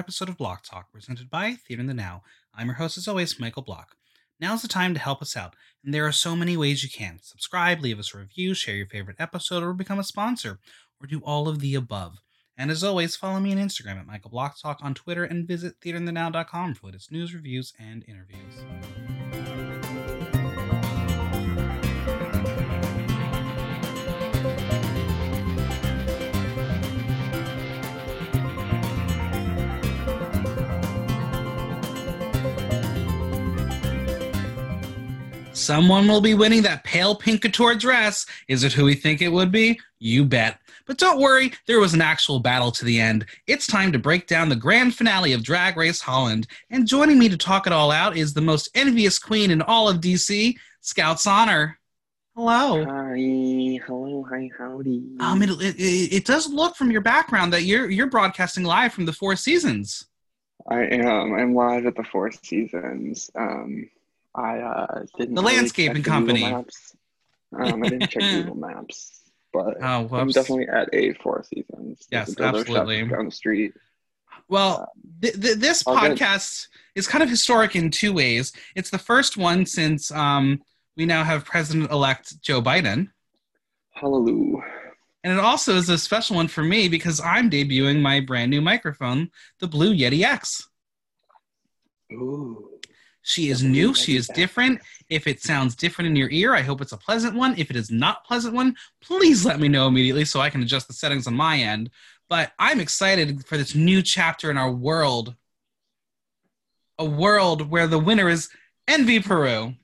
[0.00, 2.22] episode of Block Talk presented by Theater in the Now.
[2.54, 3.96] I'm your host, as always, Michael Block.
[4.40, 5.54] Now's the time to help us out,
[5.84, 7.18] and there are so many ways you can.
[7.20, 10.58] Subscribe, leave us a review, share your favorite episode, or become a sponsor,
[10.98, 12.16] or do all of the above.
[12.56, 15.78] And as always, follow me on Instagram at Michael Block Talk on Twitter and visit
[15.82, 19.79] theaterinthenow.com for latest news, reviews, and interviews.
[35.60, 38.24] Someone will be winning that pale pink couture dress.
[38.48, 39.78] Is it who we think it would be?
[39.98, 40.58] You bet.
[40.86, 43.26] But don't worry, there was an actual battle to the end.
[43.46, 46.46] It's time to break down the grand finale of Drag Race Holland.
[46.70, 49.86] And joining me to talk it all out is the most envious queen in all
[49.86, 51.78] of DC, Scouts Honor.
[52.34, 52.82] Hello.
[52.82, 55.04] Hi, hello, hi, howdy.
[55.20, 59.04] Um, it, it, it does look from your background that you're you're broadcasting live from
[59.04, 60.06] the Four Seasons.
[60.70, 61.34] I am.
[61.34, 63.30] I'm live at the Four Seasons.
[63.34, 63.90] Um,
[64.34, 65.34] I uh, didn't.
[65.34, 66.42] The really landscaping company.
[66.42, 66.94] Maps.
[67.52, 69.22] Um, I didn't check Google Maps,
[69.52, 72.06] but Oh, I'm definitely at a Four Seasons.
[72.10, 73.04] Yes, absolutely.
[73.06, 73.74] down the street.
[74.48, 74.90] Well,
[75.22, 78.52] th- th- this I'll podcast is kind of historic in two ways.
[78.74, 80.60] It's the first one since um,
[80.96, 83.10] we now have President-elect Joe Biden,
[83.92, 84.62] Hallelujah.
[85.22, 88.60] and it also is a special one for me because I'm debuting my brand new
[88.60, 90.68] microphone, the Blue Yeti X.
[92.12, 92.79] Ooh.
[93.22, 93.94] She is new.
[93.94, 94.80] She is different.
[95.08, 97.54] If it sounds different in your ear, I hope it's a pleasant one.
[97.58, 100.62] If it is not a pleasant one, please let me know immediately so I can
[100.62, 101.90] adjust the settings on my end.
[102.28, 105.34] But I'm excited for this new chapter in our world.
[106.98, 108.48] A world where the winner is
[108.88, 109.74] Envy Peru.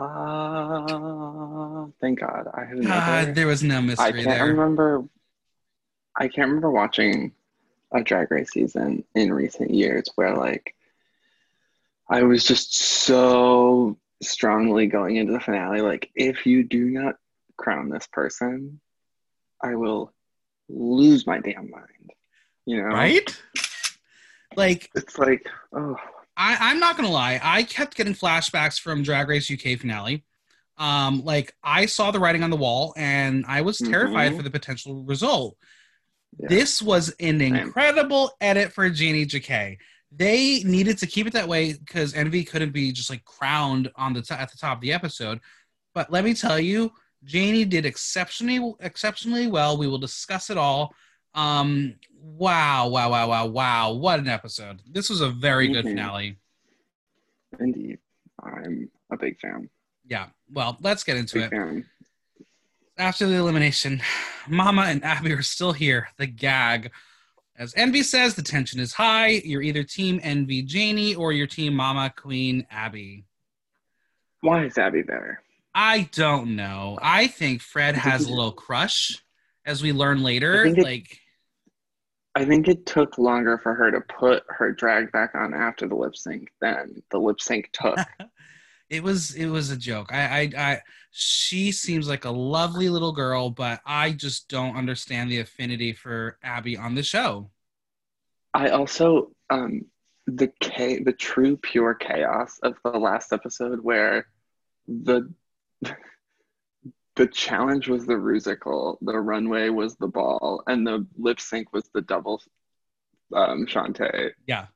[0.00, 2.48] Ah, thank God.
[2.54, 3.32] I have God, never.
[3.32, 4.46] there was no mystery I mystery can't there.
[4.46, 5.04] remember.
[6.16, 7.32] I can't remember watching
[7.92, 10.74] a drag race season in recent years where like
[12.10, 15.80] I was just so strongly going into the finale.
[15.82, 17.16] Like, if you do not
[17.56, 18.80] crown this person,
[19.62, 20.12] I will
[20.68, 22.10] lose my damn mind.
[22.66, 23.36] You know, Right?
[24.56, 25.96] Like, It's like, oh,
[26.36, 30.24] I, I'm not gonna lie, I kept getting flashbacks from Drag Race UK finale.
[30.78, 34.36] Um, like I saw the writing on the wall and I was terrified Mhm.
[34.36, 35.56] for the potential result.
[36.38, 36.46] yeah.
[36.48, 39.78] This was an incredible edit for Janey Jacké.
[40.10, 44.14] They needed to keep it that way because Envy couldn't be just like crowned on
[44.14, 45.40] the t- at the top of the episode.
[45.94, 46.92] But let me tell you,
[47.24, 49.76] Janey did exceptionally exceptionally well.
[49.76, 50.94] We will discuss it all.
[51.34, 53.92] Um, wow, wow, wow, wow, wow!
[53.92, 54.80] What an episode!
[54.90, 56.38] This was a very good finale.
[57.60, 57.98] indeed,
[58.42, 59.68] I'm a big fan.
[60.06, 60.28] Yeah.
[60.50, 61.50] Well, let's get into Big it.
[61.50, 61.84] fan.
[62.96, 64.00] After the elimination,
[64.48, 66.08] Mama and Abby are still here.
[66.16, 66.90] The gag.
[67.58, 69.42] As Envy says, the tension is high.
[69.44, 73.24] You're either Team Envy Janey or your Team Mama Queen Abby.
[74.42, 75.42] Why is Abby better?
[75.74, 76.98] I don't know.
[77.02, 79.20] I think Fred has a little crush,
[79.66, 80.64] as we learn later.
[80.64, 81.18] I it- like,
[82.36, 85.96] I think it took longer for her to put her drag back on after the
[85.96, 87.98] lip sync than the lip sync took.
[88.90, 90.12] it was it was a joke.
[90.12, 95.30] I, I I she seems like a lovely little girl, but I just don't understand
[95.30, 97.50] the affinity for Abby on the show.
[98.54, 99.82] I also um
[100.26, 104.26] the K the true pure chaos of the last episode where
[104.86, 105.32] the
[107.16, 111.88] the challenge was the rusical, the runway was the ball, and the lip sync was
[111.92, 112.42] the double
[113.34, 114.30] um Shantay.
[114.46, 114.66] Yeah.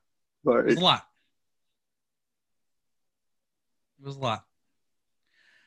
[0.43, 1.07] But It was a lot.
[4.03, 4.43] It was a lot.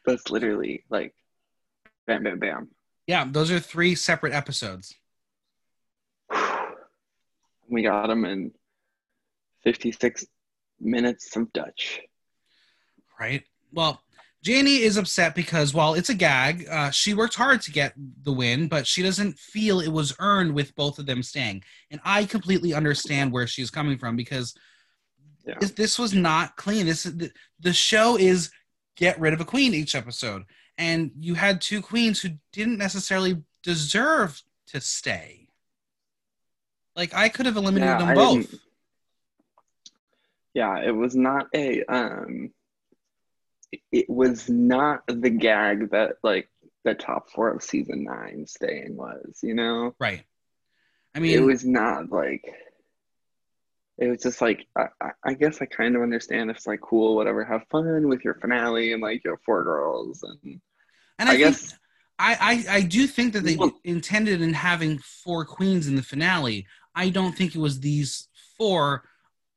[0.04, 1.14] that's literally like
[2.06, 2.69] bam bam bam.
[3.06, 4.94] Yeah, those are three separate episodes.
[7.69, 8.52] We got them in
[9.64, 10.25] 56
[10.81, 12.00] minutes of Dutch.
[13.19, 13.43] right?
[13.72, 14.00] Well,
[14.44, 18.32] Janey is upset because while it's a gag, uh, she worked hard to get the
[18.32, 21.64] win, but she doesn't feel it was earned with both of them staying.
[21.90, 24.55] And I completely understand where she's coming from because
[25.46, 25.54] Yeah.
[25.60, 26.87] this, this was not clean.
[26.87, 28.50] This is the, the show is
[28.96, 30.44] get rid of a queen each episode,
[30.76, 35.48] and you had two queens who didn't necessarily deserve to stay.
[36.96, 38.50] Like I could have eliminated Yeah, them I both.
[38.50, 38.60] didn't-
[40.54, 42.50] Yeah, it was not a um
[43.92, 46.49] it was not the gag that like
[46.84, 49.94] the top four of season nine staying was, you know?
[50.00, 50.25] Right.
[51.14, 52.44] I mean, it was not like
[53.98, 54.87] it was just like I,
[55.25, 58.34] I- guess I kind of understand if it's like cool, whatever, have fun with your
[58.34, 60.60] finale and like your four girls and
[61.19, 61.75] And I, I guess-
[62.19, 66.02] I, I I do think that they Well- intended in having four queens in the
[66.02, 66.66] finale.
[66.94, 69.04] I don't think it was these four.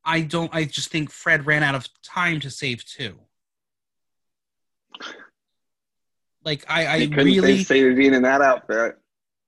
[0.03, 0.53] I don't.
[0.53, 3.17] I just think Fred ran out of time to save two.
[6.43, 8.95] Like I, I really save Sadie in that outfit.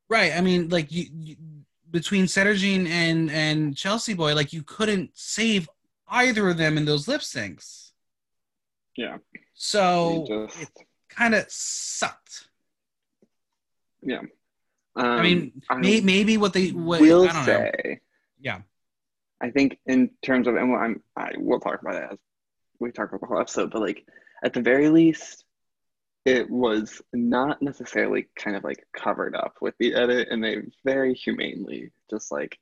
[0.10, 0.34] right.
[0.36, 1.36] I mean, like you, you
[1.92, 5.70] between Sederginne and and Chelsea Boy, like you couldn't save
[6.08, 7.92] either of them in those lip syncs.
[8.98, 9.18] Yeah.
[9.54, 10.70] So just- it
[11.10, 12.48] kind of sucked.
[14.02, 14.22] Yeah.
[14.96, 17.46] Um, I mean, may, maybe what they what will I don't know.
[17.46, 18.00] say,
[18.40, 18.62] Yeah.
[19.40, 22.18] I think in terms of, and I'm, I will talk about it as
[22.80, 24.06] we talk about the whole episode, but like
[24.44, 25.46] at the very least,
[26.26, 31.14] it was not necessarily kind of like covered up with the edit, and they very
[31.14, 32.58] humanely just like,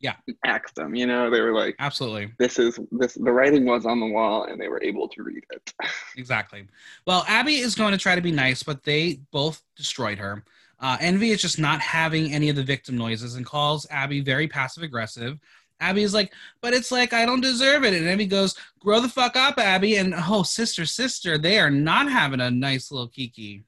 [0.00, 0.16] Yeah.
[0.44, 0.94] axed them.
[0.94, 2.32] You know, they were like, Absolutely.
[2.38, 3.14] this is this.
[3.14, 5.72] The writing was on the wall, and they were able to read it.
[6.16, 6.66] Exactly.
[7.06, 10.44] Well, Abby is going to try to be nice, but they both destroyed her.
[10.78, 14.46] Uh, Envy is just not having any of the victim noises and calls Abby very
[14.46, 15.38] passive aggressive.
[15.82, 17.92] Abby is like, but it's like I don't deserve it.
[17.92, 19.96] And Abby goes, grow the fuck up, Abby.
[19.96, 23.64] And oh, sister, sister, they are not having a nice little kiki.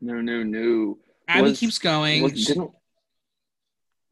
[0.00, 0.98] no, no, no.
[1.28, 2.22] Abby Was- keeps going.
[2.22, 2.72] Was, didn't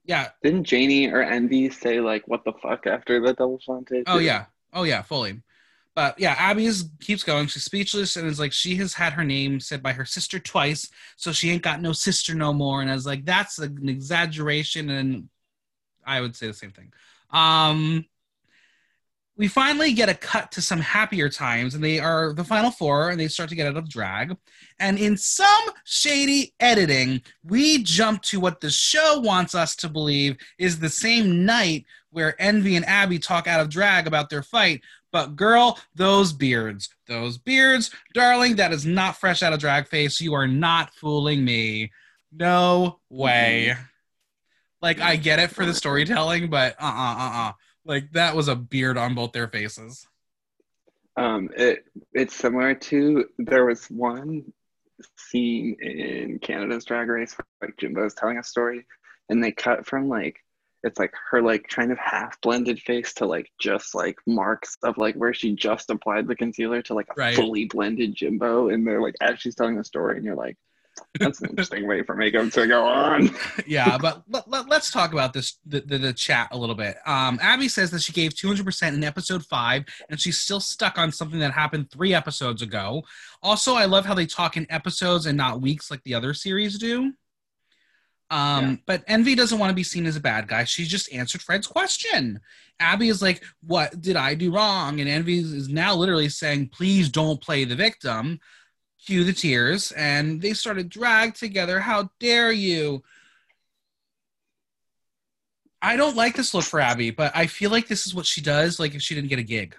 [0.05, 0.29] yeah.
[0.43, 4.05] didn't Janey or Envy say like what the fuck after the double Fonte?
[4.07, 4.47] Oh yeah.
[4.73, 5.03] Oh yeah.
[5.03, 5.43] Fully.
[5.97, 7.47] But yeah, Abby's keeps going.
[7.47, 10.91] She's speechless and is like she has had her name said by her sister twice,
[11.17, 12.83] so she ain't got no sister no more.
[12.83, 15.31] And I was like, that's an exaggeration, and
[16.07, 16.93] I would say the same thing.
[17.31, 18.07] Um,
[19.37, 23.11] we finally get a cut to some happier times, and they are the final four,
[23.11, 24.35] and they start to get out of drag.
[24.79, 30.37] And in some shady editing, we jump to what the show wants us to believe
[30.59, 34.81] is the same night where Envy and Abby talk out of drag about their fight.
[35.13, 40.21] But girl, those beards, those beards, darling, that is not fresh out of drag face.
[40.21, 41.93] You are not fooling me.
[42.33, 43.77] No way.
[44.83, 47.53] Like I get it for the storytelling, but uh uh uh uh.
[47.85, 50.07] Like that was a beard on both their faces.
[51.17, 54.53] Um, it it's similar to there was one
[55.17, 58.87] scene in Canada's Drag Race where like Jimbo's telling a story,
[59.29, 60.43] and they cut from like
[60.83, 64.99] it's like her like kind of half blended face to like just like marks of
[64.99, 67.35] like where she just applied the concealer to like a Right.
[67.35, 70.57] fully blended Jimbo, and they're like as she's telling the story, and you're like,
[71.21, 73.31] that's an interesting way for makeup to go on.
[73.67, 76.97] yeah, but let, let, us talk about this the, the, the chat a little bit.
[77.07, 81.13] Um, Abby says that she gave 200% in episode five, and she's still stuck on
[81.13, 83.03] something that happened three episodes ago.
[83.43, 86.79] Also, I love how they talk in episodes and not weeks like the other series
[86.79, 87.13] do.
[88.31, 88.77] Um, Yeah.
[88.87, 90.65] but Envy doesn't want to be seen as a bad guy.
[90.65, 92.41] She just answered Fred's question.
[92.81, 97.09] Abby is like, "What did I do wrong?" And Envy is now literally saying, "Please
[97.09, 98.41] don't play the victim."
[99.05, 101.81] Cue the tears, and they started drag together.
[101.81, 103.03] How dare you?
[105.83, 108.41] I don't like this look for Abby, but I feel like this is what she
[108.41, 108.81] does.
[108.81, 109.77] Like if she didn't get a gig,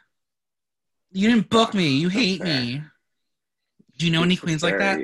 [1.11, 1.97] you didn't book me.
[1.97, 2.81] You hate me.
[3.97, 4.99] Do you know any queens like that?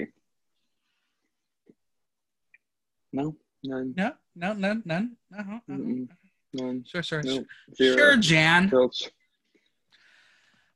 [3.12, 5.18] No, none, No, no, none, none.
[5.38, 6.06] Uh-huh, uh-huh.
[6.54, 7.98] None, Sure, sure, no, sure.
[7.98, 8.70] Sure, Jan.
[8.70, 9.10] Zilch.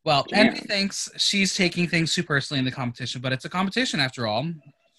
[0.08, 0.48] Well, Jan.
[0.48, 4.26] Envy thinks she's taking things too personally in the competition, but it's a competition after
[4.26, 4.50] all.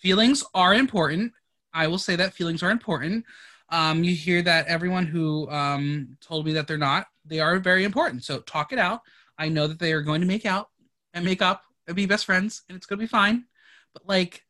[0.02, 1.32] Feelings are important.
[1.72, 3.24] I will say that feelings are important.
[3.70, 7.84] Um, you hear that everyone who um, told me that they're not, they are very
[7.84, 8.22] important.
[8.22, 9.00] So talk it out.
[9.38, 10.68] I know that they are going to make out
[11.14, 13.46] and make up and be best friends, and it's going to be fine.
[13.94, 14.44] But like,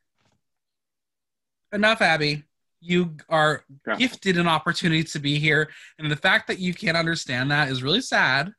[1.72, 2.42] enough, Abby.
[2.80, 3.94] You are Yeah.
[3.94, 7.80] gifted an opportunity to be here, and the fact that you can't understand that is
[7.80, 8.52] really sad.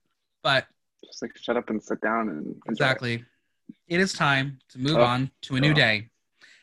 [0.44, 0.66] But
[1.10, 2.72] Just like shut up and sit down and enjoy.
[2.72, 3.26] Exactly.
[3.88, 5.76] It is time to move Oh, on to a new God.
[5.76, 6.10] day.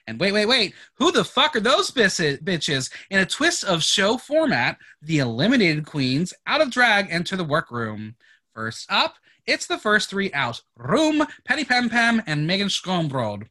[0.09, 0.75] And wait, wait, wait.
[0.95, 2.93] Who the fuck are those bitches?
[3.11, 8.15] In a twist of show format, the eliminated queens out of drag enter the workroom.
[8.55, 13.49] First up, it's the first three out Roem, Patty Pam Pam, and Megan Schoonbrood.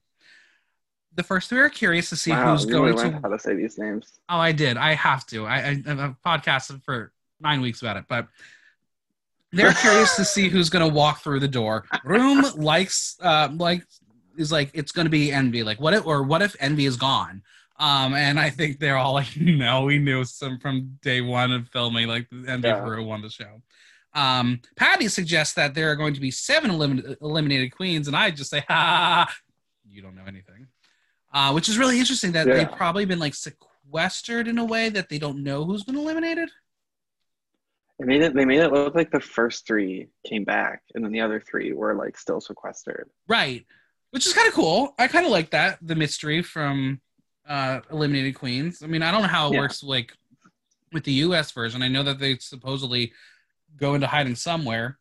[1.14, 3.20] The first three are curious to see Wow, who's going really to.
[3.22, 4.14] how to say these names.
[4.30, 4.76] Oh, I did.
[4.78, 5.46] I have to.
[5.46, 8.28] I, I, I've podcasted for nine weeks about it, but
[9.56, 11.86] they're curious to see who's going to walk through the door.
[12.04, 13.84] Roem likes, uh, like,
[14.38, 15.64] is like it's going to be Envy.
[15.64, 17.42] Like, what if, or what if Envy is gone?
[17.78, 21.68] Um, and I think they're all like, no, we knew some from day one of
[21.70, 22.08] filming.
[22.08, 23.00] Like, Envy Yeah.
[23.00, 23.62] Won the show.
[24.14, 28.32] Um, Patty suggests that there are going to be seven elim- eliminated queens, and I
[28.32, 29.30] just say, ha,
[29.90, 30.68] you don't know anything.
[31.34, 32.54] Uh, which is really interesting that Yeah.
[32.54, 36.50] they've probably been like sequestered in a way that they don't know who's been eliminated.
[38.00, 38.34] They made it.
[38.34, 41.72] They made it look like the first three came back, and then the other three
[41.74, 43.10] were like still sequestered.
[43.28, 43.66] Right.
[44.12, 44.94] Which is kind of cool.
[45.00, 47.00] I kind of like that, the mystery from
[47.48, 48.82] uh, eliminated queens.
[48.84, 49.60] I mean, I don't know how it Yeah.
[49.62, 50.14] works like
[50.92, 51.52] with the U.S.
[51.52, 51.82] version.
[51.82, 53.14] I know that they supposedly
[53.78, 54.98] go into hiding somewhere,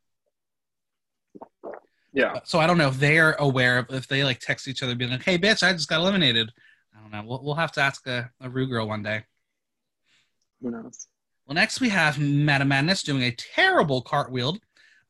[2.12, 2.40] Yeah.
[2.44, 5.10] so I don't know if they're aware of if they like text each other, being
[5.10, 6.50] like, "Hey, bitch, I just got eliminated."
[6.96, 7.22] I don't know.
[7.24, 9.24] We'll, we'll have to ask a, a Ru girl one day.
[10.62, 11.06] Who knows?
[11.46, 14.58] Well, next we have Madame Madness doing a terrible cartwheel.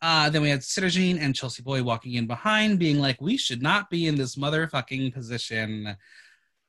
[0.02, 3.62] Uh, then we had Sederginne and Chelsea Boy walking in behind, being like, "We should
[3.62, 5.96] not be in this motherfucking position."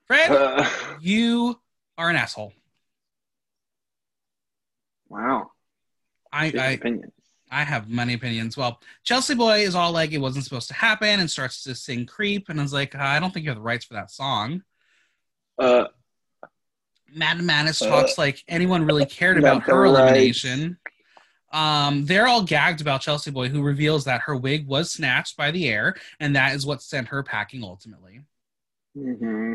[0.07, 0.69] Fred, Uh,
[1.01, 1.59] you
[1.97, 2.53] are an asshole.
[5.09, 5.51] wow.
[6.31, 7.13] I, Big I opinions.
[7.49, 8.57] I have many opinions.
[8.57, 12.05] Well, Chelsea Boy is all like, "It wasn't supposed to happen," and starts to sing
[12.05, 14.63] "Creep," and I was like, "I don't think you have the rights for that song."
[15.57, 15.85] Uh,
[17.15, 19.99] Madame Madness Uh, talks like anyone really cared about her rights.
[19.99, 20.77] elimination.
[21.53, 25.51] Um, they're all gagged about Chelsea Boy, who reveals that her wig was snatched by
[25.51, 28.21] the air, and that is what sent her packing ultimately.
[28.93, 29.53] hmm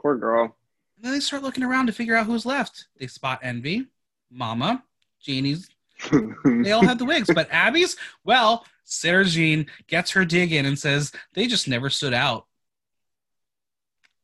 [0.00, 0.56] Poor girl.
[0.96, 2.86] And then they start looking around to figure out who's left.
[2.98, 3.86] They spot Envy,
[4.30, 4.84] Mama,
[5.20, 5.68] Janey's.
[6.44, 11.12] They all have the wigs, but Abby's, well, Sederginne gets her dig in and says
[11.34, 12.46] they just never stood out.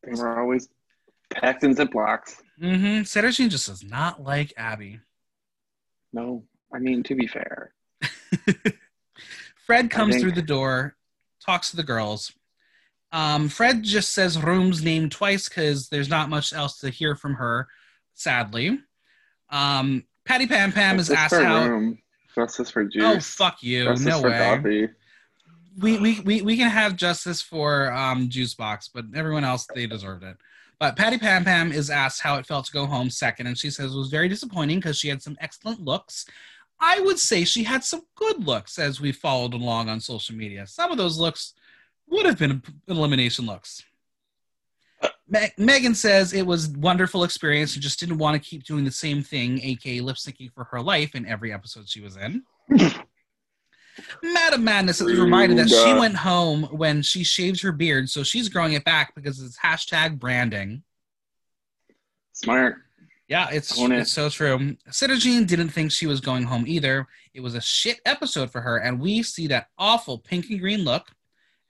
[0.03, 0.69] they were always
[1.29, 2.37] packed in Ziplocs.
[2.61, 3.01] Mm-hmm.
[3.01, 4.99] Sederginne just does not like Abby.
[6.13, 7.73] No, I mean to be fair.
[9.65, 10.95] Fred comes think- through the door,
[11.45, 12.31] talks to the girls.
[13.11, 17.35] Um, Fred just says Roem's name twice because there's not much else to hear from
[17.35, 17.67] her,
[18.15, 18.79] sadly.
[19.49, 21.67] Um, Patty Pam Pam is asked for how.
[21.67, 21.99] room.
[22.35, 23.03] Justice for juice.
[23.03, 23.85] Oh fuck you!
[23.85, 24.37] Justice no for way.
[24.37, 24.89] coffee.
[25.79, 29.87] We, we we we can have justice for um, Juice Box, but everyone else they
[29.87, 30.37] deserved it.
[30.79, 33.69] But Patty Pam Pam is asked how it felt to go home second, and she
[33.69, 36.25] says it was very disappointing because she had some excellent looks.
[36.79, 40.67] I would say she had some good looks as we followed along on social media.
[40.67, 41.53] Some of those looks
[42.07, 43.83] would have been elimination looks.
[45.27, 48.91] Me- Megan says it was wonderful experience and just didn't want to keep doing the
[48.91, 52.43] same thing, aka lip syncing for her life in every episode she was in.
[54.23, 58.23] Madame Madness is reminded that she mm, went home when she shaved her beard, so
[58.23, 60.83] she's growing it back because it's hashtag branding.
[62.33, 62.77] Smart.
[63.27, 63.91] Yeah, it's it.
[63.91, 64.77] it's so true.
[64.89, 67.07] Sederginne didn't think she was going home either.
[67.33, 70.83] It was a shit episode for her, and we see that awful pink and green
[70.83, 71.11] look.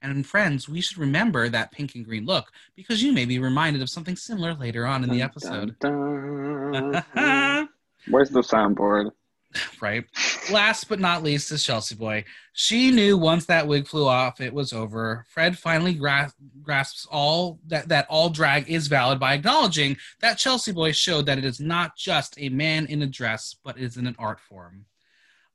[0.00, 3.82] And friends, we should remember that pink and green look because you may be reminded
[3.82, 5.76] of something similar later on in the episode.
[5.80, 7.68] Dun, dun.
[8.08, 9.10] Where's the soundboard?
[9.80, 10.04] right?
[10.50, 12.24] Last but not least is Chelsea Boy.
[12.52, 15.24] She knew once that wig flew off, it was over.
[15.28, 20.72] Fred finally gra- grasps all that that all drag is valid by acknowledging that Chelsea
[20.72, 24.06] Boy showed that it is not just a man in a dress, but is in
[24.06, 24.84] an art form.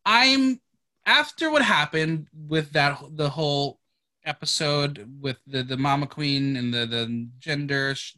[0.06, 0.60] I'm
[1.06, 3.80] after what happened with that the whole
[4.26, 7.96] episode with the the Mama Queen and the the gender.
[7.96, 8.16] Sh-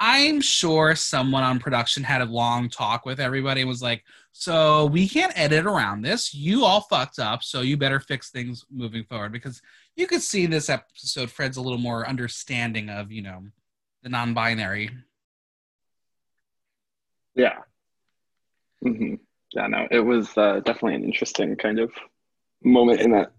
[0.00, 4.86] I'm sure someone on production had a long talk with everybody and was like, so
[4.86, 6.34] we can't edit around this.
[6.34, 9.62] You all fucked up, so you better fix things moving forward because
[9.96, 11.30] you could see this episode.
[11.30, 13.44] Fred's a little more understanding of you know
[14.02, 14.90] the non-binary.
[17.34, 17.58] Yeah.
[18.82, 19.14] hmm
[19.52, 21.92] Yeah, no, it was uh, definitely an interesting kind of
[22.62, 23.32] moment in that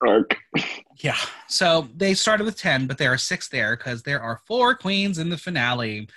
[0.00, 0.36] arc.
[0.98, 1.16] Yeah.
[1.48, 5.18] So they started with ten, but there are six there because there are four queens
[5.18, 6.08] in the finale.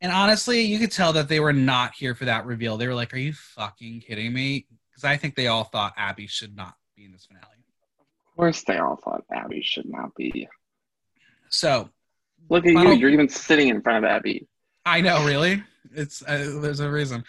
[0.00, 2.76] And honestly, you could tell that they were not here for that reveal.
[2.76, 6.26] They were like, "Are you fucking kidding me?" Because I think they all thought Abby
[6.26, 7.46] should not be in this finale.
[8.00, 10.48] Of course, they all thought Abby should not be.
[11.48, 11.90] So
[12.48, 12.92] Look at you.
[12.92, 14.46] You're even sitting in front of Abby.
[14.84, 15.62] I know, really.
[15.94, 17.24] It's uh, there's a reason.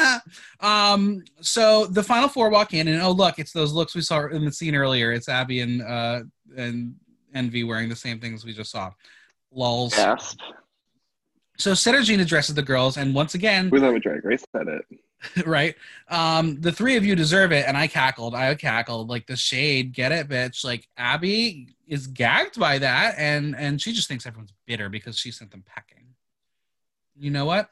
[0.60, 4.26] um, so the final four walk in, and oh look, it's those looks we saw
[4.28, 5.12] in the scene earlier.
[5.12, 6.22] It's Abby and uh
[6.56, 6.94] and
[7.34, 8.92] Envy wearing the same things we just saw.
[9.52, 9.94] Lulls.
[9.94, 10.38] Gasp.
[11.56, 14.84] So Sederginne addresses the girls, and once again, Who's that with Drag Race said it?
[15.46, 15.74] right?
[16.08, 18.34] Um, the three of you deserve it, and I cackled.
[18.34, 19.92] I cackled like the shade.
[19.92, 20.64] Get it, bitch?
[20.64, 25.30] Like Abby is gagged by that, and and she just thinks everyone's bitter because she
[25.30, 25.99] sent them packing.
[27.20, 27.68] You know what?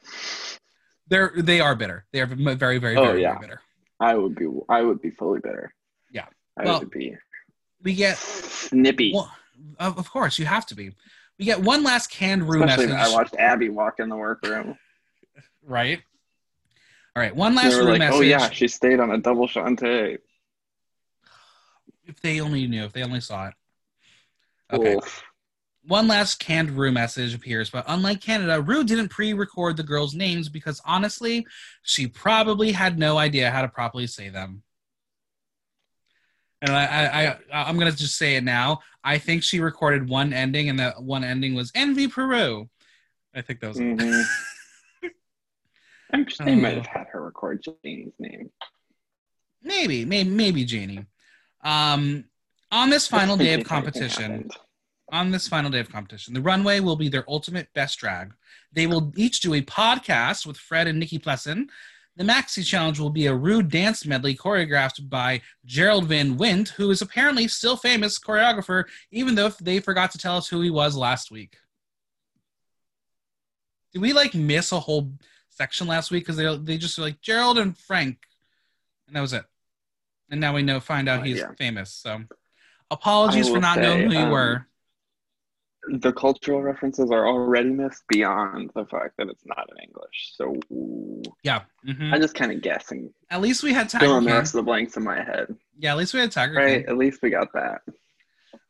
[1.07, 2.05] They're they are bitter.
[2.13, 3.29] They are very very very, Oh, very, yeah.
[3.33, 3.61] very bitter.
[3.99, 4.47] I would be.
[4.69, 5.73] I would be fully bitter.
[6.11, 6.25] Yeah.
[6.57, 7.17] I Well- would be
[7.83, 9.11] We get snippy.
[9.13, 9.33] well,
[9.79, 10.91] of of course you have to be.
[11.39, 14.77] We get one last canned room Especially message, I watched Abby walk in the workroom.
[15.63, 16.01] right?
[17.15, 18.17] All right, one last room like, message.
[18.19, 20.19] "Oh yeah, she stayed on a double Shantay."
[22.05, 23.53] If they only knew, if they only saw it.
[24.71, 24.95] Okay.
[24.95, 25.23] Oof.
[25.89, 30.47] One last canned Ru message appears, but unlike Canada, Ru didn't pre-record the girls' names
[30.47, 31.47] because honestly,
[31.81, 34.61] she probably had no idea how to properly say them.
[36.61, 38.81] And I, I, I I'm gonna just say it now.
[39.03, 42.69] I think she recorded one ending, and that one ending was Envy Peru.
[43.33, 44.25] I think that was Mhm.
[45.01, 45.11] it.
[46.13, 46.81] I'm sure they might Oh.
[46.81, 48.51] have had her record Janey's name.
[49.63, 51.07] maybe, maybe, maybe Janey.
[51.63, 52.25] Um,
[52.71, 54.51] on this final day of competition.
[55.11, 58.33] On this final day of competition, the runway will be their ultimate best drag.
[58.71, 61.67] They will each do a podcast with Fred and Nikki Plessen.
[62.15, 66.91] The Maxi Challenge will be a rude dance medley choreographed by Gerald van Windt, who
[66.91, 70.95] is apparently still famous choreographer, even though they forgot to tell us who he was
[70.95, 71.57] last week.
[73.93, 75.13] Did we like miss a whole
[75.49, 78.17] section last week because they they just were like Gerald and Frank,
[79.07, 79.45] and that was it.
[80.29, 81.51] And now we know find out Oh, he's yeah.
[81.57, 81.91] famous.
[81.93, 82.21] So
[82.91, 84.65] apologies for not knowing who say, you um, were.
[85.91, 90.33] The cultural references are already missed beyond the fact that it's not in English.
[90.35, 90.55] So
[91.43, 91.63] Yeah.
[91.85, 92.13] mhm.
[92.13, 94.63] I'm just kind of guessing, At least we had Tiger filling the rest of the
[94.63, 95.55] blanks in my head.
[95.77, 96.79] Yeah, at least we had Tiger Right?
[96.81, 96.89] King.
[96.89, 97.81] At least we got that.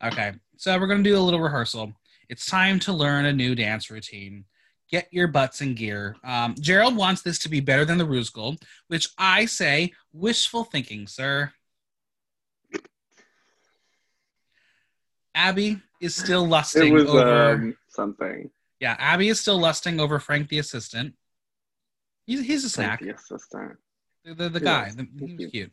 [0.03, 1.93] Okay, so we're gonna do a little rehearsal.
[2.29, 4.45] It's time to learn a new dance routine.
[4.89, 6.15] Get your butts in gear.
[6.23, 10.63] Um, Gerald wants this to be better than the Ruse Gold, which I say wishful
[10.63, 11.51] thinking, sir.
[15.39, 17.51] Abby is still lusting was over.
[17.53, 18.49] um, something.
[18.79, 21.15] yeah, Abby is still lusting over Frank the assistant.
[22.25, 23.01] He's he's a snack.
[23.01, 23.77] Like the assistant.
[24.25, 24.91] The, the, the guy.
[24.95, 25.71] The, he was cute.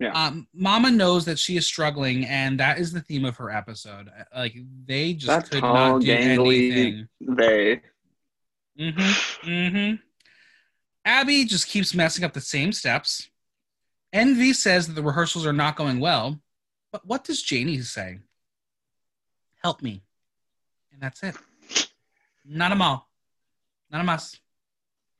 [0.00, 0.12] Yeah.
[0.12, 4.08] Um, Mama knows that she is struggling, and that is the theme of her episode.
[4.34, 7.08] Like they just That could tall, not do gangly- anything.
[7.20, 7.80] They.
[8.80, 9.48] Mm-hmm.
[9.50, 9.94] Mm-hmm.
[11.04, 13.28] Abby just keeps messing up the same steps.
[14.12, 16.40] Envy says that the rehearsals are not going well,
[16.92, 18.20] but what does Janey say?
[19.62, 20.02] Help me,
[20.92, 21.34] and that's it.
[22.44, 23.08] Not a all.
[23.90, 24.38] Not a muss.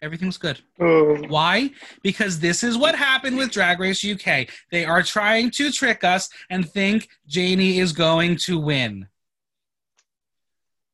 [0.01, 0.61] Everything was good.
[0.81, 1.17] Oh.
[1.29, 1.71] Why?
[2.03, 4.49] Because this is what happened with Drag Race UK.
[4.71, 9.09] They are trying to trick us and think Janey is going to win.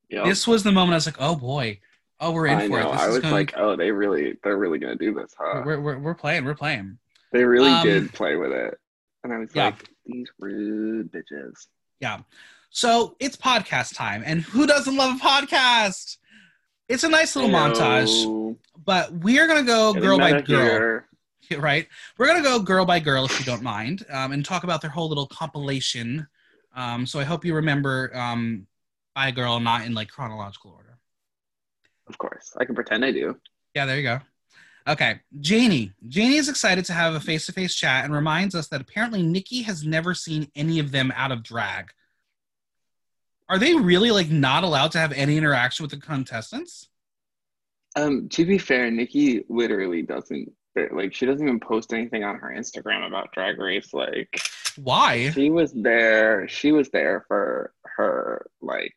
[0.09, 0.25] Yep.
[0.25, 1.81] This was the moment I was like, oh boy.
[2.21, 2.89] Oh, we're in I for know.
[2.89, 2.93] it.
[2.93, 5.63] This I was going like, oh, they really, they're really gonna do this, huh?
[5.67, 6.45] we're, we're, we're playing.
[6.45, 6.99] We're playing.
[7.33, 8.79] They really Um, did play with it,
[9.25, 9.67] and I was yeah.
[9.67, 11.67] like, these rude bitches.
[12.01, 12.21] Yeah.
[12.75, 14.25] So it's podcast time.
[14.27, 16.19] And who doesn't love a podcast?
[16.89, 21.05] It's a nice little montage, but we are going to go Getting girl by girl.
[21.49, 21.61] here.
[21.61, 21.87] right?
[22.19, 24.91] We're gonna go girl by girl if you don't mind, um, and talk about their
[24.91, 26.27] whole little compilation.
[26.75, 28.67] Um, so I hope you remember um,
[29.15, 30.99] by girl, not in like chronological order.
[32.09, 33.39] Of course, I can pretend I do.
[33.75, 34.21] Yeah, there you go.
[34.89, 35.93] Okay, Janey.
[36.09, 39.85] Janey is excited to have a face-to-face chat and reminds us that apparently Nikki has
[39.85, 41.93] never seen any of them out of drag.
[43.49, 46.89] Are they really like not allowed to have any interaction with the contestants?
[47.97, 50.51] Um, to be fair, Nikki literally doesn't
[50.91, 53.93] like she doesn't even post anything on her Instagram about Drag Race.
[53.93, 54.41] Like
[54.77, 55.31] Why?
[55.31, 58.95] she was there, she was there for her like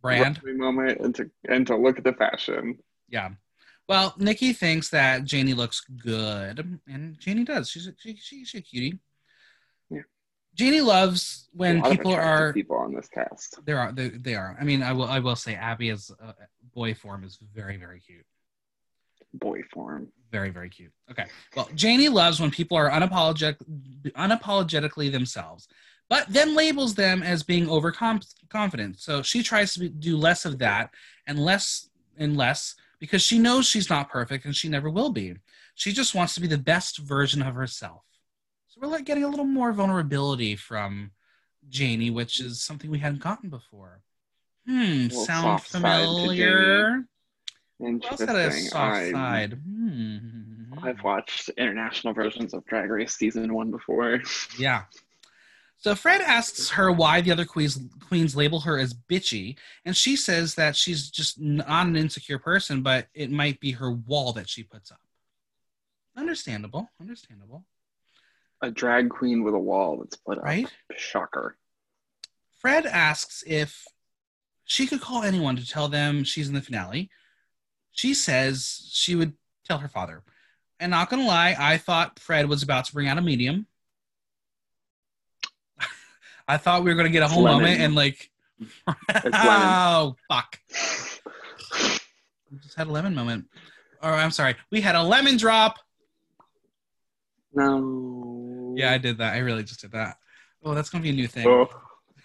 [0.00, 0.40] Brand.
[0.44, 2.78] moment and to and to look at the fashion.
[3.08, 3.30] Yeah.
[3.88, 7.70] Well, Nikki thinks that Janey looks good, and Janey does.
[7.70, 8.98] She's a, she, she, she's a cutie.
[10.56, 10.64] Yeah.
[10.64, 12.52] Janey loves when people are.
[12.52, 13.64] people on this cast.
[13.64, 14.56] There are they, they are.
[14.60, 16.34] I mean, I will I will say Abby as a
[16.74, 18.24] boy form is very very cute,
[19.34, 20.08] Boy form.
[20.30, 20.92] very very cute.
[21.10, 21.26] Okay.
[21.54, 23.56] Well, Janey loves when people are unapologetic
[24.12, 25.68] unapologetically themselves,
[26.08, 28.98] but then labels them as being overconfident.
[28.98, 30.90] So she tries to be, do less of that
[31.26, 35.34] and less and less because she knows she's not perfect and she never will be.
[35.74, 38.02] She just wants to be the best version of herself.
[38.76, 41.12] So we're like getting a little more vulnerability from
[41.70, 44.02] Janey, which is something we hadn't gotten before.
[44.66, 47.04] Hmm, sound soft side to familiar?
[47.80, 48.26] Interesting.
[48.26, 49.52] had a soft side?
[49.64, 50.74] Hmm.
[50.82, 54.20] I've watched international versions of Drag Race season one before.
[54.58, 54.82] Yeah.
[55.78, 60.16] So Fred asks her why the other queens queens label her as bitchy, and she
[60.16, 64.48] says that she's just not an insecure person, but it might be her wall that
[64.48, 65.00] she puts up.
[66.16, 66.88] Understandable.
[66.98, 67.64] Understandable.
[68.62, 70.44] A drag queen with a wall that's put up.
[70.44, 70.66] Right?
[70.96, 71.56] Shocker.
[72.58, 73.84] Fred asks if
[74.64, 77.10] she could call anyone to tell them she's in the finale.
[77.92, 80.22] She says she would tell her father.
[80.80, 83.66] And not gonna lie, I thought Fred was about to bring out a medium.
[86.48, 87.62] I thought we were gonna get a whole lemon.
[87.62, 88.30] moment and like,
[89.32, 90.58] oh fuck,
[92.50, 93.46] we just had a lemon moment.
[94.02, 95.78] Or I'm sorry, we had a lemon drop.
[97.54, 98.35] No.
[98.76, 99.34] Yeah, I did that.
[99.34, 100.18] I really just did that.
[100.64, 101.46] Oh, that's gonna be a new thing.
[101.46, 101.68] Oh.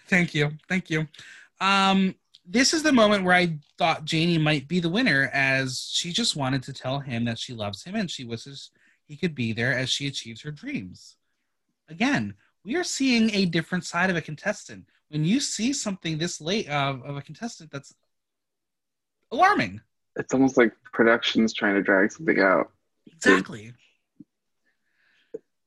[0.08, 0.50] Thank you.
[0.68, 1.06] Thank you.
[1.60, 6.12] Um, this is the moment where I thought Janey might be the winner, as she
[6.12, 8.70] just wanted to tell him that she loves him and she wishes
[9.06, 11.16] he could be there as she achieves her dreams.
[11.88, 12.34] Again,
[12.64, 14.86] we are seeing a different side of a contestant.
[15.08, 17.94] When you see something this late of, of a contestant that's
[19.30, 19.80] alarming.
[20.16, 22.70] It's almost like production's trying to drag something out,
[23.06, 23.72] Exactly.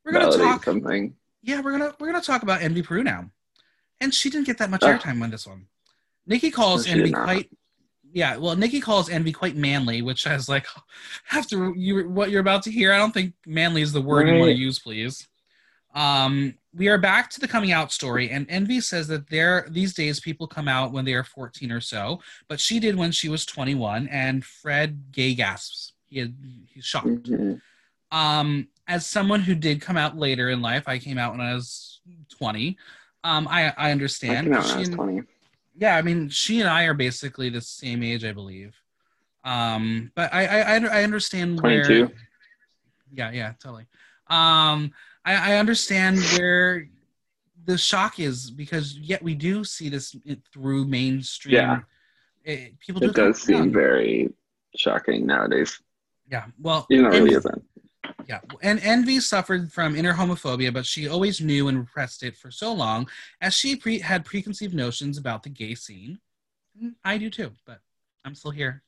[0.06, 0.64] We're gonna talk.
[0.64, 1.16] something.
[1.42, 3.30] Yeah, we're gonna we're gonna talk about Envy Peru now,
[4.00, 4.98] and she didn't get that much Ah.
[4.98, 5.66] airtime on this one.
[6.28, 7.50] Nikki calls No, Envy quite.
[8.14, 10.66] Yeah, well, Nikki calls Envy quite manly, which I was like,
[11.32, 14.36] after you what you're about to hear, I don't think manly is the word you
[14.40, 15.28] want to use, please.
[15.94, 19.94] Um, we are back to the coming out story, and Envy says that there these
[19.94, 23.30] days people come out when they are 14 or so, but she did when she
[23.30, 25.94] was 21, and Fred gay gasps.
[26.08, 26.36] He had,
[26.68, 27.08] he's shocked.
[27.24, 27.62] Mhm.
[28.12, 31.54] Um, as someone who did come out later in life, I came out when I
[31.54, 32.02] was
[32.38, 32.78] 20.
[33.24, 34.46] Um, I I I understand.
[34.48, 35.22] came out when I was and- 20.
[35.78, 38.76] yeah, I mean, she and I are basically the same age, I believe.
[39.44, 41.84] Um, but I I, I I understand where.
[41.86, 42.14] 22.
[43.14, 43.86] Yeah, yeah, totally.
[44.28, 44.92] Um,
[45.24, 46.90] I, I understand where
[47.66, 50.16] the shock is because yet we do see this
[50.54, 51.56] through mainstream.
[51.56, 51.80] Yeah.
[52.44, 54.32] It, people do It does seem very
[54.76, 55.80] shocking nowadays,
[56.30, 57.64] Yeah, well, it really isn't.
[58.28, 62.50] Yeah, and Envy suffered from inner homophobia, but she always knew and repressed it for
[62.50, 63.08] so long,
[63.42, 66.20] as she pre- had preconceived notions about the gay scene.
[66.82, 67.82] Mm, I do too, but
[68.24, 68.82] I'm still here.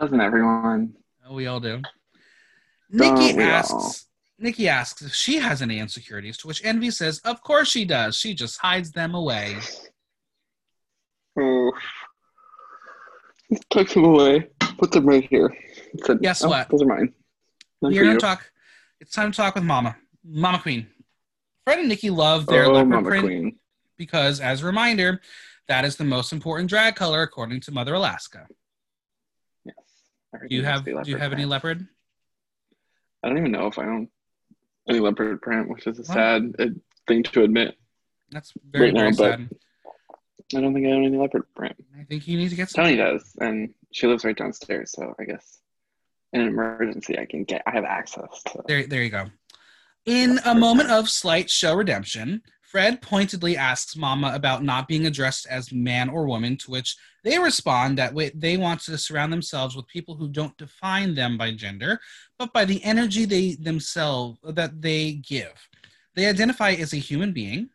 [0.00, 0.94] Doesn't everyone?
[1.26, 1.82] Oh, we all do.
[2.96, 3.72] Don't Nikki asks.
[3.72, 3.94] all?
[4.40, 8.16] Nikki asks if she has any insecurities, to which Envy says, "Of course she does.
[8.16, 9.56] She just hides them away."
[11.38, 11.72] Oh.
[13.70, 14.48] Tuck them away.
[14.78, 15.56] Put them right here.
[16.04, 16.68] Said, Guess "Oh, what?
[16.68, 17.14] Those are mine.
[17.82, 18.50] Here for to talk.
[19.00, 20.88] It's time to talk with Mama, Mama Queen.
[21.64, 23.58] Fred and Nikki love their oh, leopard Mama print Queen.
[23.96, 25.20] because, as a reminder,
[25.68, 28.46] that is the most important drag color according to Mother Alaska.
[29.64, 29.76] Yes.
[30.48, 31.86] Do you have Do you have any leopard?
[33.22, 34.08] I don't even know if I own
[34.88, 36.66] any leopard print, which is a sad uh,
[37.06, 37.76] thing to admit.
[38.30, 39.50] That's very Right very but- sad.
[40.56, 41.76] I don't think I own any leopard print.
[41.98, 42.84] I think you need to get some.
[42.84, 45.58] Tony does, and she lives right downstairs, so I guess
[46.32, 47.62] in an emergency I can get.
[47.66, 48.62] I have access to.
[48.66, 49.26] There, there you go.
[50.06, 55.46] In a moment of slight show redemption, Fred pointedly asks Mama about not being addressed
[55.48, 59.86] as man or woman, to which they respond that they want to surround themselves with
[59.86, 61.98] people who don't define them by gender,
[62.38, 65.68] but by the energy they themselves that they give.
[66.14, 67.70] They identify as a human being.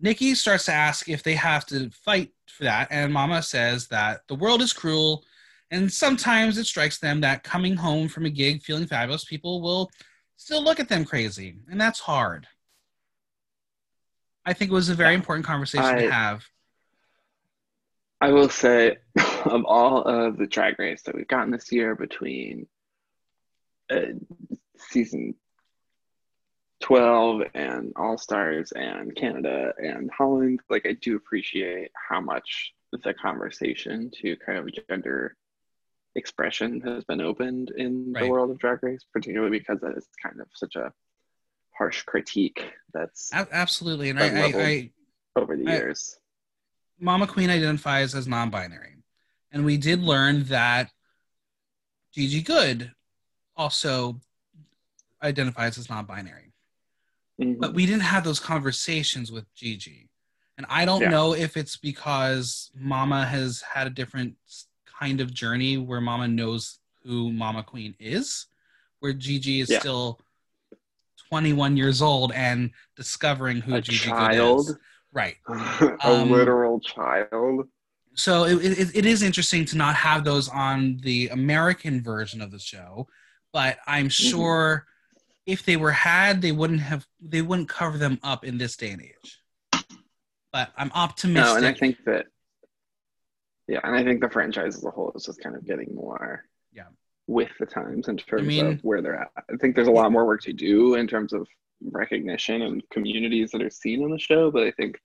[0.00, 4.20] Nikki starts to ask if they have to fight for that, and Mama says that
[4.28, 5.24] the world is cruel,
[5.70, 9.90] and sometimes it strikes them that coming home from a gig feeling fabulous, people will
[10.36, 12.46] still look at them crazy, and that's hard.
[14.44, 16.44] I think it was a very important conversation I- to have.
[18.18, 18.96] I will say,
[19.44, 22.66] of all of the drag race that we've gotten this year between
[23.90, 24.12] uh,
[24.78, 25.34] season
[26.80, 33.12] 12 and All Stars and Canada and Holland, like I do appreciate how much the
[33.14, 35.36] conversation to kind of gender
[36.16, 38.24] expression has been opened in Right.
[38.24, 40.92] the world of drag race, particularly because that is kind of such a
[41.76, 44.44] harsh critique that's A- absolutely, and I, I.
[44.62, 44.90] I,
[45.36, 46.18] over the I- years.
[46.98, 48.96] Mama Queen identifies as non-binary,
[49.52, 50.90] and we did learn that
[52.12, 52.92] Gigi Goode
[53.54, 54.20] also
[55.22, 56.42] identifies as non-binary.
[57.38, 57.58] Mhm.
[57.60, 60.08] but we didn't have those conversations with Gigi.
[60.56, 61.10] And I don't Yeah.
[61.10, 64.38] know if it's because Mama has had a different
[64.98, 68.46] kind of journey where Mama knows who Mama Queen is,
[69.00, 69.80] where Gigi is Yeah.
[69.80, 70.20] still
[71.28, 74.76] 21 years old and discovering who a Gigi child, is.
[75.12, 75.36] Right.
[75.48, 77.68] a Um, literal child.
[78.14, 82.50] So it, it, it is interesting to not have those on the American version of
[82.50, 83.08] the show,
[83.52, 84.28] but I'm Mm-hmm.
[84.30, 84.86] sure
[85.46, 88.90] if they were had, they wouldn't have they wouldn't cover them up in this day
[88.90, 89.42] and age.
[90.52, 91.52] But I'm optimistic.
[91.52, 92.26] No, and I think that,
[93.68, 96.44] yeah, and I think the franchise as a whole is just kind of getting more,
[96.72, 96.84] Yeah.
[97.26, 99.30] with the times in terms mean- of where they're at.
[99.50, 101.46] I think there's a lot more work to do in terms of
[101.82, 104.98] recognition and communities that are seen on the show, but I think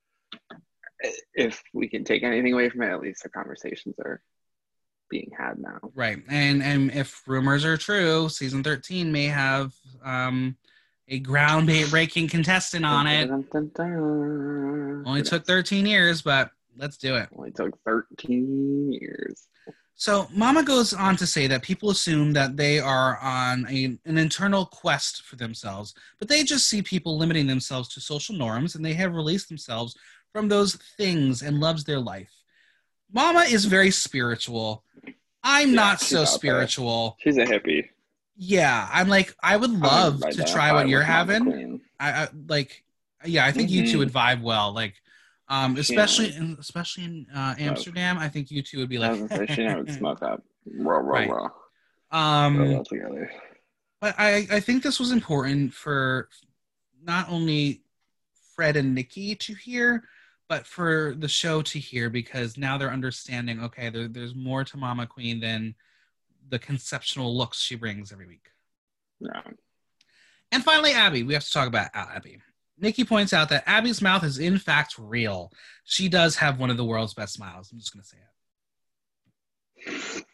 [1.34, 4.22] if we can take anything away from it, at least the conversations are
[5.10, 5.80] being had now.
[5.96, 9.74] right, and and if rumors are true, season 13 may have
[10.06, 10.56] um,
[11.10, 13.28] a ground breaking contestant on it.
[13.28, 15.04] Dun, dun, dun, dun.
[15.06, 17.30] Only took 13 years, but let's do it.
[17.36, 19.48] Only took 13 years.
[19.96, 24.18] So Mama goes on to say that people assume that they are on a, an
[24.18, 28.84] internal quest for themselves, but they just see people limiting themselves to social norms and
[28.84, 29.96] they have released themselves
[30.34, 32.32] from those things and loves their life.
[33.12, 34.84] Mama is very spiritual.
[35.44, 36.26] I'm Yeah, not so there.
[36.26, 37.18] spiritual.
[37.20, 37.90] She's a hippie.
[38.36, 41.82] Yeah, I'm like I would I love to try what you're having.
[42.00, 42.84] I, I like
[43.24, 44.00] yeah, I think you two Mhm.
[44.00, 44.74] would vibe well.
[44.74, 44.96] Like
[45.52, 49.22] Um, especially in especially in uh, Amsterdam, I think you two would be I like.
[49.22, 50.44] was say she would smoke up.
[50.78, 51.30] Raw, raw, Right.
[51.30, 51.50] raw.
[52.12, 53.30] um, Roll all together.
[54.00, 56.30] But I, I think this was important for
[57.04, 57.84] not only
[58.56, 60.04] Fred and Nikki to hear,
[60.48, 64.78] but for the show to hear because now they're understanding okay, there, there's more to
[64.78, 65.76] Mama Queen than
[66.50, 68.48] the conceptual looks she brings every week.
[69.20, 69.42] Yeah.
[70.54, 71.24] And finally, Abby.
[71.24, 72.40] We have to talk about Abby.
[72.82, 75.52] Nikki points out that Abby's mouth is in fact real.
[75.84, 77.72] She does have one of the world's best smiles.
[77.72, 80.26] I'm just going to say it.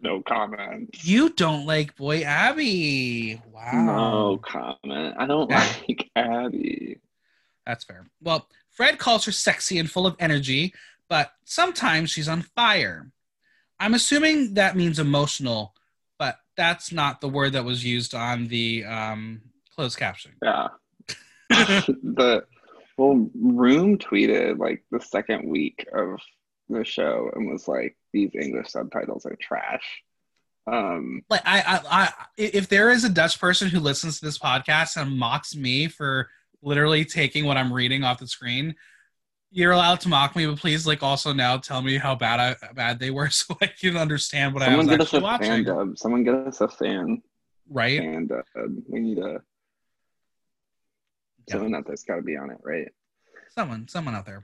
[0.00, 0.90] No comment.
[1.02, 3.40] You don't like Boy Abby.
[3.50, 3.72] Wow.
[3.72, 5.16] No comment.
[5.18, 7.00] I don't like Abby.
[7.66, 8.06] That's fair.
[8.20, 10.74] Well, Fred calls her sexy and full of energy,
[11.08, 13.10] but sometimes she's on fire.
[13.80, 15.74] I'm assuming that means emotional,
[16.18, 19.40] but that's not the word that was used on the um,
[19.74, 20.32] closed caption.
[20.42, 20.68] Yeah.
[21.50, 22.44] the
[22.96, 26.20] well, Roem tweeted like the second week of
[26.68, 30.02] the show and was like, "These English subtitles are trash."
[30.66, 34.38] Um, like I, I, I, if there is a Dutch person who listens to this
[34.38, 36.30] podcast and mocks me for
[36.62, 38.74] literally taking what I'm reading off the screen,
[39.50, 42.72] you're allowed to mock me, but please, like, also now tell me how bad I,
[42.72, 45.64] bad they were, so I can understand what I was get us actually fan watching.
[45.64, 45.98] dub.
[45.98, 47.22] Someone get us a fan
[47.68, 48.00] Right?
[48.00, 48.32] And.
[48.88, 49.40] We need a
[51.48, 51.54] Yeah.
[51.54, 52.88] someone out there's got to be on it, right?
[53.50, 54.42] someone someone out there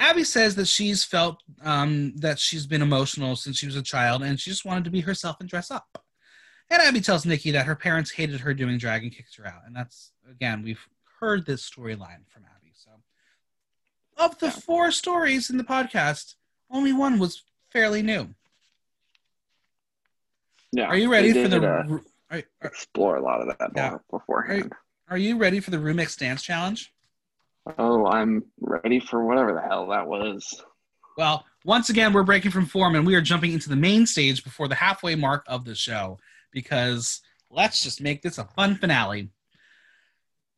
[0.00, 4.22] abby says that she's felt um, that she's been emotional since she was a child
[4.22, 6.02] and she just wanted to be herself and dress up
[6.70, 9.62] and abby tells nikki that her parents hated her doing drag and kicked her out
[9.66, 10.84] and that's again we've
[11.20, 12.90] heard this storyline from abby so
[14.16, 14.52] of the Yeah.
[14.52, 16.34] four stories in the podcast
[16.70, 18.28] only one was fairly new
[20.72, 20.86] Yeah.
[20.86, 23.98] are you ready for the did, uh, are, are, explore a lot of that Yeah.
[24.10, 24.72] beforehand?
[24.72, 24.78] are
[25.16, 26.92] you ready for the remix dance challenge
[27.78, 30.62] Oh, I'm ready for whatever the hell that was.
[31.18, 34.42] Well, once again, we're breaking from form and we are jumping into the main stage
[34.42, 36.18] before the halfway mark of the show
[36.50, 39.28] because let's just make this a fun finale.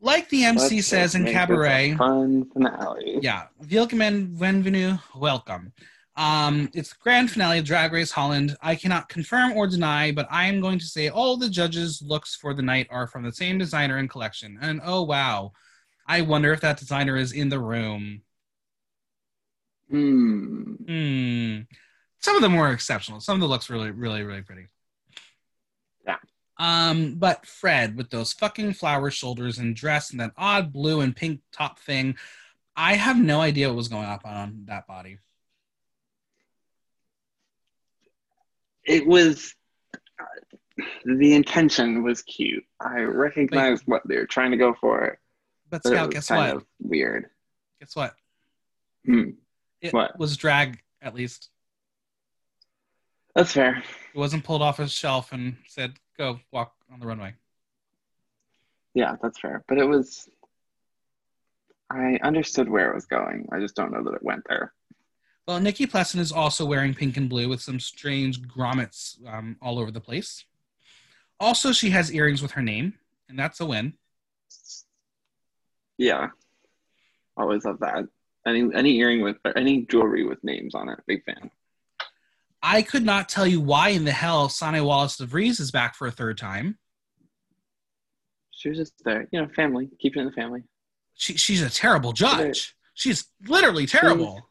[0.01, 3.19] Like the MC Let's says in make this a Cabaret, fun finale.
[3.23, 5.73] yeah, Willkommen, bienvenue, welcome.
[6.21, 8.55] Um, it's the grand finale of Drag Race Holland.
[8.61, 12.37] I cannot confirm or deny, but I am going to say all the judges' looks
[12.37, 14.59] for the night are from the same designer and collection.
[14.61, 15.53] And oh wow,
[16.07, 18.21] I wonder if that designer is in the room.
[19.89, 20.75] Hmm.
[20.87, 21.61] Hmm.
[22.19, 23.21] Some of them were exceptional.
[23.21, 24.67] Some of the looks really, really, really pretty.
[26.05, 26.19] Yeah.
[26.59, 31.17] Um, but Fred with those fucking flower shoulders and dress and that odd blue and
[31.17, 32.17] pink top thing,
[32.77, 35.17] I have no idea what was going up on that body.
[38.91, 39.55] It was
[41.05, 42.65] the intention was cute.
[42.81, 45.19] I recognized what they were trying to go for,
[45.69, 46.57] But but it Scout, was guess kind what?
[46.63, 47.27] of weird.
[47.81, 48.15] Guess what?
[49.05, 49.31] Hmm.
[49.81, 50.19] It What?
[50.19, 51.51] was drag at least.
[53.35, 53.79] That's fair.
[54.15, 57.35] It wasn't pulled off his shelf and said, "Go walk on the runway."
[58.95, 59.65] Yeah, that's fair.
[59.69, 60.29] But it was.
[61.89, 63.49] I understood where it was going.
[63.53, 64.73] I just don't know that it went there.
[65.47, 69.79] Well, Nikki Plessen is also wearing pink and blue with some strange grommets um, all
[69.79, 70.45] over the place.
[71.41, 72.95] Also, she has earrings with her name,
[73.29, 73.95] and that's a win.
[75.99, 76.29] Yeah.
[77.37, 78.05] Always love that.
[78.47, 81.51] Any any earring with or any jewelry with names on it, big fan.
[82.63, 85.95] I could not tell you why in the hell Sanne Wallis de Vries is back
[85.95, 86.79] for a third time.
[88.51, 90.63] She was just there, you know, family, keep it in the family.
[91.15, 92.75] She, she's a terrible judge.
[92.95, 94.50] She's literally terrible.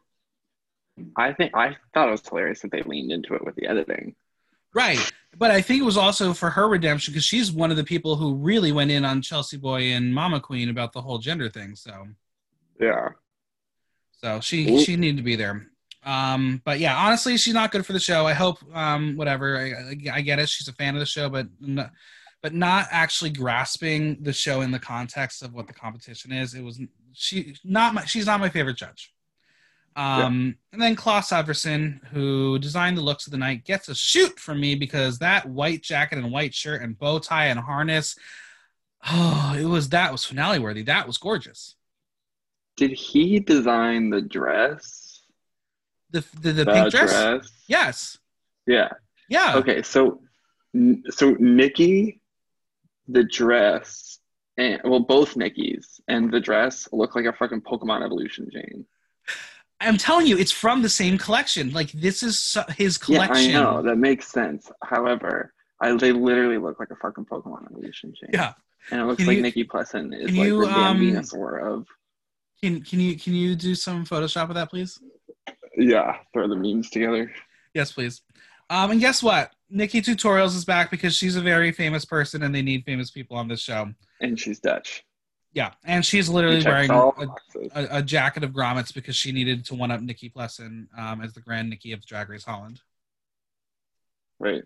[1.16, 4.14] I think I thought it was hilarious that they leaned into it with the editing.
[4.74, 4.98] Right.
[5.36, 8.16] But I think it was also for her redemption because she's one of the people
[8.16, 11.74] who really went in on Chelsea Boy and Mama Queen about the whole gender thing.
[11.76, 12.06] So
[12.80, 13.10] Yeah.
[14.22, 14.80] so she Ooh.
[14.80, 15.66] she needed to be there.
[16.04, 18.26] Um, but yeah, honestly, she's not good for the show.
[18.26, 19.58] I hope um, whatever.
[19.58, 20.48] I, I- I get it.
[20.48, 21.88] She's a fan of the show, but no,
[22.42, 26.54] but not actually grasping the show in the context of what the competition is.
[26.54, 26.80] It was
[27.12, 29.12] she not my she's not my favorite judge.
[29.96, 34.38] Um, and then Claes Iversen, who designed the looks of the night, gets a shoot
[34.38, 38.16] from me because that white jacket and white shirt and bow tie and harness.
[39.08, 40.82] Oh, it was that was finale worthy.
[40.82, 41.74] That was gorgeous.
[42.76, 45.22] Did he design the dress?
[46.10, 47.10] The the, the pink dress?
[47.10, 47.50] dress?
[47.66, 48.18] Yes.
[48.66, 48.90] Yeah.
[49.28, 49.56] Yeah.
[49.56, 50.22] Okay, so
[51.08, 52.20] so Nikki,
[53.08, 54.20] the dress,
[54.56, 58.86] and well, both Nikki's and the dress look like a fucking Pokemon evolution chain.
[59.80, 61.70] I'm telling you, it's from the same collection.
[61.72, 63.50] Like this is so- his collection.
[63.50, 64.70] Yeah, I know that makes sense.
[64.84, 68.30] However, I, they literally look like a fucking Pokemon evolution chain.
[68.32, 68.52] Yeah.
[68.90, 71.24] and it looks Can like you- Nikki Plessen is like you, the damn um,
[71.62, 71.86] of.
[72.62, 74.98] Can can you can you do some Photoshop of that, please?
[75.76, 77.32] Yeah, throw the memes together.
[77.74, 78.20] Yes, please.
[78.68, 79.52] Um, and guess what?
[79.70, 83.36] Nikki Tutorials is back because she's a very famous person, and they need famous people
[83.36, 83.88] on this show.
[84.20, 85.04] And she's Dutch.
[85.52, 87.10] Yeah, and she's literally wearing a,
[87.74, 91.34] a, a jacket of grommets because she needed to one up Nikki Plessen um, as
[91.34, 92.80] the Grand Nikki of Drag Race Holland.
[94.38, 94.62] Right.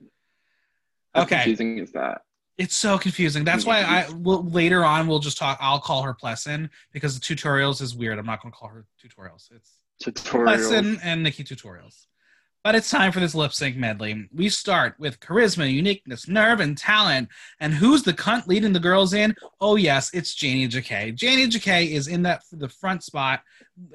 [1.14, 1.36] How Okay.
[1.36, 2.22] confusing is that?
[2.58, 3.44] It's so confusing.
[3.44, 5.58] That's why I will later on we'll just talk.
[5.60, 8.18] I'll call her Plessen because the tutorials is weird.
[8.18, 9.50] I'm not going to call her tutorials.
[9.52, 10.46] It's Tutorial.
[10.58, 12.06] Plessen and Nikki tutorials.
[12.64, 14.26] But it's time for this lip sync medley.
[14.34, 17.28] We start with charisma, uniqueness, nerve, and talent.
[17.60, 19.34] And who's the cunt leading the girls in?
[19.60, 21.14] Oh yes, it's Janey Jacké.
[21.14, 23.42] Janey Jacké is in that the front spot.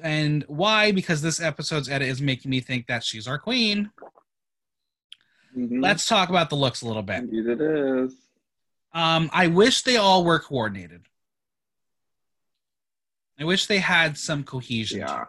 [0.04, 0.92] And why?
[0.92, 3.90] Because this episode's edit is making me think that she's our queen.
[5.56, 5.82] Mhm.
[5.82, 7.24] Let's talk about the looks a little bit.
[7.24, 8.14] Indeed it is.
[8.92, 11.02] Um, I wish they all were coordinated.
[13.36, 15.24] I wish they had some cohesion to Yeah.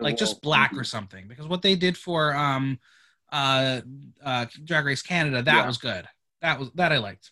[0.00, 1.28] Like just black or something.
[1.28, 2.78] Because what they did for um,
[3.30, 3.80] uh,
[4.22, 5.66] uh, Drag Race Canada, that Yeah.
[5.66, 6.06] was good.
[6.42, 7.30] That was that I liked.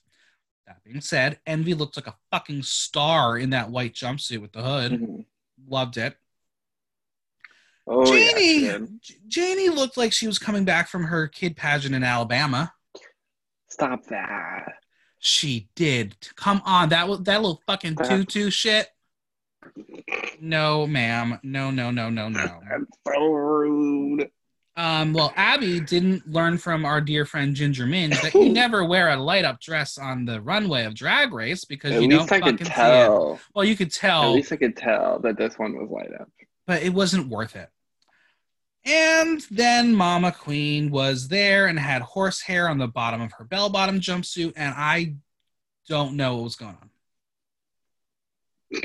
[0.66, 4.62] That being said, Envy looked like a fucking star in that white jumpsuit with the
[4.62, 4.92] hood.
[4.92, 5.24] Mhm.
[5.66, 6.16] Loved it.
[7.86, 8.78] Oh, Janey, yeah.
[9.26, 12.72] Janey looked like she was coming back from her kid pageant in Alabama.
[13.68, 14.74] Stop that.
[15.18, 16.16] She did.
[16.36, 18.88] Come on, that was that little fucking That- tutu shit.
[20.40, 21.38] No, ma'am.
[21.42, 22.60] No, no, no, no, no.
[22.70, 24.30] That's so rude.
[24.74, 29.10] Um, well, Abby didn't learn from our dear friend Ginger Minge that you never wear
[29.10, 32.40] a light up dress on the runway of Drag Race because At you don't I
[32.40, 33.38] fucking could see it.
[33.54, 34.30] Well, you could tell.
[34.30, 36.30] At least I could tell that this one was light up.
[36.66, 37.68] but it wasn't worth it.
[38.84, 43.68] And then Mama Queen was there and had horsehair on the bottom of her bell
[43.68, 45.14] bottom jumpsuit, and I
[45.88, 46.90] don't know what was going on.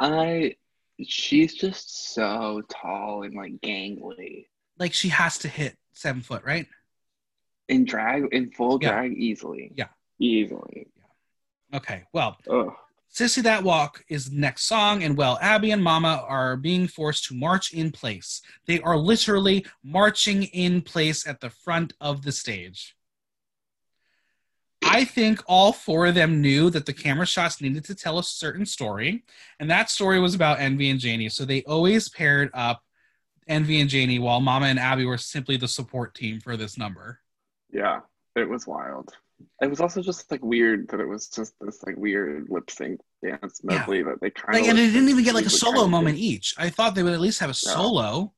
[0.00, 0.56] I
[1.02, 4.46] she's just so tall and like gangly.
[4.78, 6.66] Like she has to hit seven foot, right?
[7.68, 8.90] In drag in full Yeah.
[8.92, 9.72] drag easily.
[9.76, 9.88] Yeah.
[10.18, 10.88] Easily.
[10.96, 11.76] Yeah.
[11.78, 12.72] Okay, well, Ugh.
[13.12, 17.24] Sissy That Walk is the next song, and well, Abby and Mama are being forced
[17.26, 18.42] to march in place.
[18.66, 22.96] They are literally marching in place at the front of the stage.
[24.86, 28.22] I think all four of them knew that the camera shots needed to tell a
[28.22, 29.24] certain story,
[29.58, 31.28] and that story was about Envy and Janey.
[31.28, 32.82] So they always paired up
[33.48, 37.20] Envy and Janey while Mama and Abby were simply the support team for this number.
[37.72, 38.00] Yeah.
[38.36, 39.12] It was wild.
[39.60, 43.00] It was also just like weird that it was just this like weird lip sync
[43.22, 43.78] dance Yeah.
[43.78, 46.18] medley that they kind Like, of and it didn't even get like a solo moment
[46.18, 46.54] each.
[46.56, 47.72] I thought they would at least have a No.
[47.74, 48.32] solo.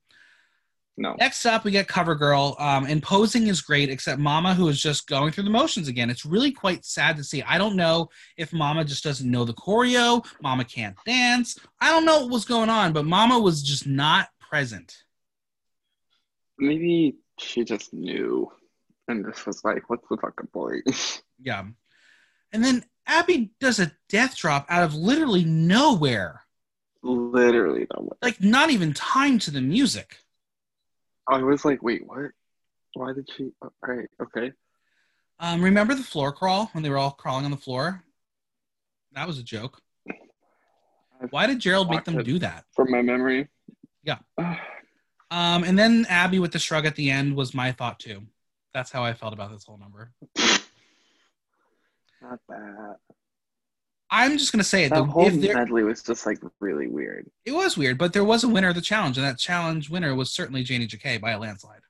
[0.99, 1.15] No.
[1.19, 5.07] Next up, we get CoverGirl, um, and posing is great, except Mama, who is just
[5.07, 6.09] going through the motions again.
[6.09, 7.43] It's really quite sad to see.
[7.43, 11.59] I don't know if Mama just doesn't know the choreo, Mama can't dance.
[11.79, 15.03] I don't know what was going on, but Mama was just not present.
[16.57, 18.51] Maybe she just knew
[19.07, 21.21] and just was like, what's the fucking point?
[21.39, 21.65] Yeah.
[22.51, 26.41] And then Abby does a death drop out of literally nowhere,
[27.03, 30.17] Literally no like not even timed to the music.
[31.27, 32.31] I was like, wait, what?
[32.93, 33.51] Why did she?
[33.81, 34.51] Right, okay.
[35.39, 38.03] Um, remember the floor crawl when they were all crawling on the floor?
[39.13, 39.81] That was a joke.
[41.29, 42.65] Why did Gerald make them do that?
[42.75, 43.47] From my memory.
[44.03, 44.17] Yeah.
[45.29, 48.21] Um, and then Abby with the shrug at the end was my thought too.
[48.73, 50.13] That's how I felt about this whole number.
[52.21, 52.95] Not that.
[54.09, 54.89] I'm just gonna say it.
[54.89, 57.29] That The, whole if there, medley was just like really weird.
[57.45, 60.15] it was weird, but there was a winner of the challenge, and that challenge winner
[60.15, 61.81] was certainly Janey Jacké by a landslide.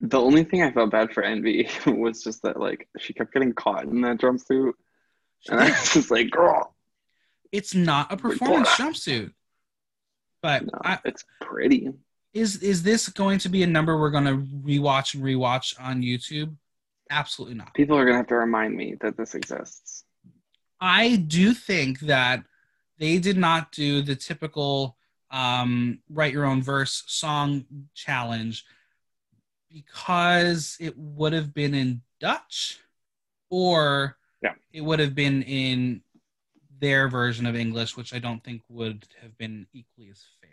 [0.00, 3.52] The only thing I felt bad for Envy was just that like she kept getting
[3.52, 4.72] caught in that jumpsuit,
[5.48, 6.74] and I was just like, girl,
[7.50, 9.32] It's not a performance jumpsuit,
[10.42, 11.90] but no, I, it's pretty.
[12.34, 16.54] is is this going to be a number we're gonna rewatch and rewatch on YouTube?
[17.10, 17.74] Absolutely not.
[17.74, 20.04] People are gonna have to remind me that this exists.
[20.80, 22.44] I do think that
[22.98, 24.96] they did not do the typical
[25.30, 28.64] um, write your own verse song challenge
[29.70, 32.78] because it would have been in Dutch
[33.50, 34.54] or Yeah.
[34.72, 36.02] it would have been in
[36.80, 40.50] their version of English, which I don't think would have been equally as fair.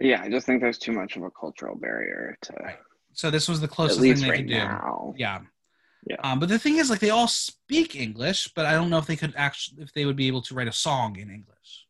[0.00, 2.78] Yeah, I just think there's too much of a cultural barrier to Right.
[3.12, 4.54] So this was the closest thing they right could do.
[4.54, 5.14] now.
[5.16, 5.40] Yeah.
[6.08, 6.16] Yeah.
[6.24, 9.06] Um, but the thing is, like, they all speak English, but I don't know if
[9.06, 11.86] they could actually, if they would be able to write a song in English.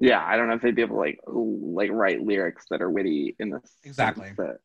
[0.00, 2.88] Yeah, I don't know if they'd be able to like like write lyrics that are
[2.90, 4.30] witty in the sense Exactly.
[4.38, 4.58] that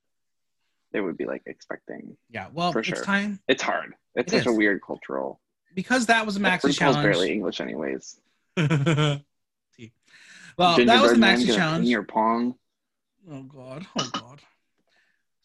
[0.92, 2.16] they would be like expecting.
[2.30, 2.50] Yeah.
[2.54, 3.04] Well, For it's sure.
[3.04, 3.96] time It's hard.
[4.14, 5.42] It's It such a weird cultural.
[5.74, 7.04] because that was a maxi RuPaul's challenge.
[7.04, 8.20] barely English, anyways.
[8.58, 9.24] well,
[10.58, 11.84] that was the Man Maxi challenge.
[11.86, 12.54] sing Your pong.
[13.32, 13.88] Oh god.
[13.98, 14.40] Oh god.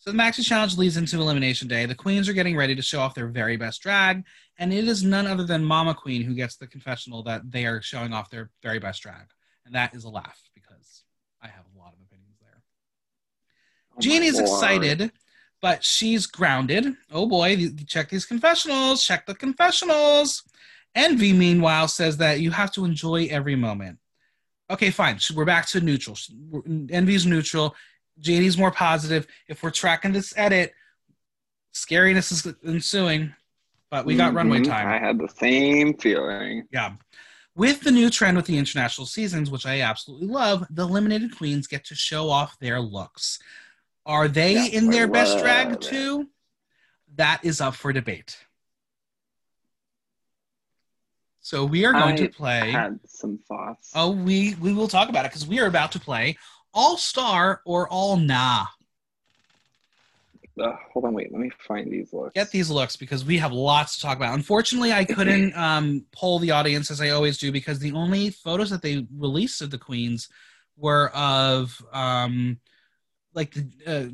[0.08, 1.84] So the Maxi Challenge leads into Elimination Day.
[1.84, 4.24] The queens are getting ready to show off their very best drag,
[4.58, 7.82] and it is none other than Mama Queen who gets the confessional that they are
[7.82, 9.26] showing off their very best drag.
[9.66, 11.02] And that is a laugh because
[11.42, 12.62] I have a lot of opinions there.
[13.94, 15.12] Oh Janey's excited,
[15.60, 16.86] but she's grounded.
[17.12, 20.42] Oh boy, check these confessionals, check the confessionals.
[20.94, 23.98] Envy, meanwhile, says that you have to enjoy every moment.
[24.70, 25.18] Okay, fine.
[25.18, 26.16] So We're back to neutral.
[26.90, 27.74] Envy's neutral.
[28.20, 29.26] Janey's more positive.
[29.48, 30.72] If we're tracking this edit,
[31.74, 33.34] scariness is ensuing,
[33.90, 34.66] but we got runway Mhm.
[34.68, 34.88] time.
[34.88, 36.66] I had the same feeling.
[36.72, 36.96] Yeah.
[37.54, 41.66] With the new trend with the international seasons, which I absolutely love, the eliminated queens
[41.66, 43.38] get to show off their looks.
[44.06, 45.80] Are they in their best drag it.
[45.80, 46.30] too?
[47.16, 48.38] That is up for debate.
[51.40, 52.70] So we are going I to play.
[52.70, 53.90] Had some thoughts.
[53.94, 56.36] Oh, we we will talk about it because we are about to play
[56.78, 58.66] All Star or All Nah.
[60.60, 61.32] Ugh, hold on, wait.
[61.32, 62.34] Let me find these looks.
[62.34, 64.34] Get these looks because we have lots to talk about.
[64.34, 68.70] Unfortunately, I couldn't um, poll the audience as I always do because the only photos
[68.70, 70.28] that they released of the queens
[70.76, 72.60] were of um,
[73.34, 74.06] like the uh,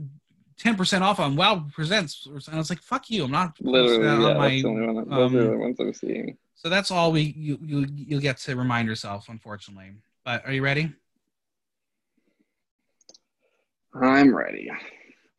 [0.59, 4.05] ten percent off on Wow Presents, and I was like, "Fuck you!" I'm not Literally,
[4.05, 4.13] yeah.
[4.13, 5.09] on my that's the only one.
[5.11, 6.39] Those are um, the ones I'm seeing.
[6.55, 9.93] So that's all we you you you'll get to remind yourself, unfortunately.
[10.25, 10.95] But are you ready?
[14.01, 14.71] I'm ready.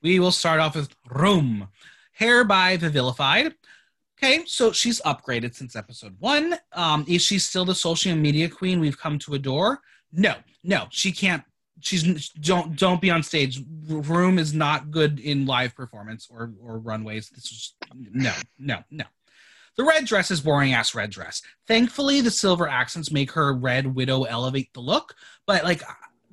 [0.02, 1.68] We will start off with Roem,
[2.14, 3.54] hair by Vivilified.
[4.18, 6.56] Okay, so she's upgraded since episode one.
[6.72, 9.82] Um, is she still the social media queen we've come to adore?
[10.14, 11.44] No, no, she can't.
[11.82, 13.62] She's don't don't be on stage.
[13.88, 17.30] Roem is not good in live performance or or runways.
[17.30, 19.04] This is no, no, no.
[19.76, 21.42] The red dress is boring ass red dress.
[21.68, 25.16] Thankfully, the silver accents make her red widow elevate the look.
[25.46, 25.84] But like,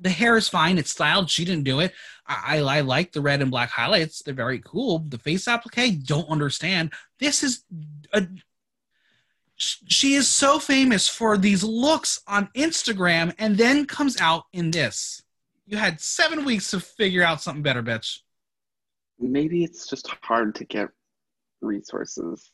[0.03, 0.77] the hair is fine.
[0.77, 1.29] It's styled.
[1.29, 1.93] She didn't do it.
[2.27, 4.21] I, I, I like the red and black highlights.
[4.21, 4.99] They're very cool.
[4.99, 6.93] The face applique, don't understand.
[7.19, 7.63] This is
[8.11, 8.27] a.
[9.55, 15.23] She is so famous for these looks on Instagram, and then comes out in this.
[15.65, 18.19] You had seven weeks to figure out something better, bitch.
[19.19, 20.89] Maybe it's just hard to get
[21.61, 22.51] resources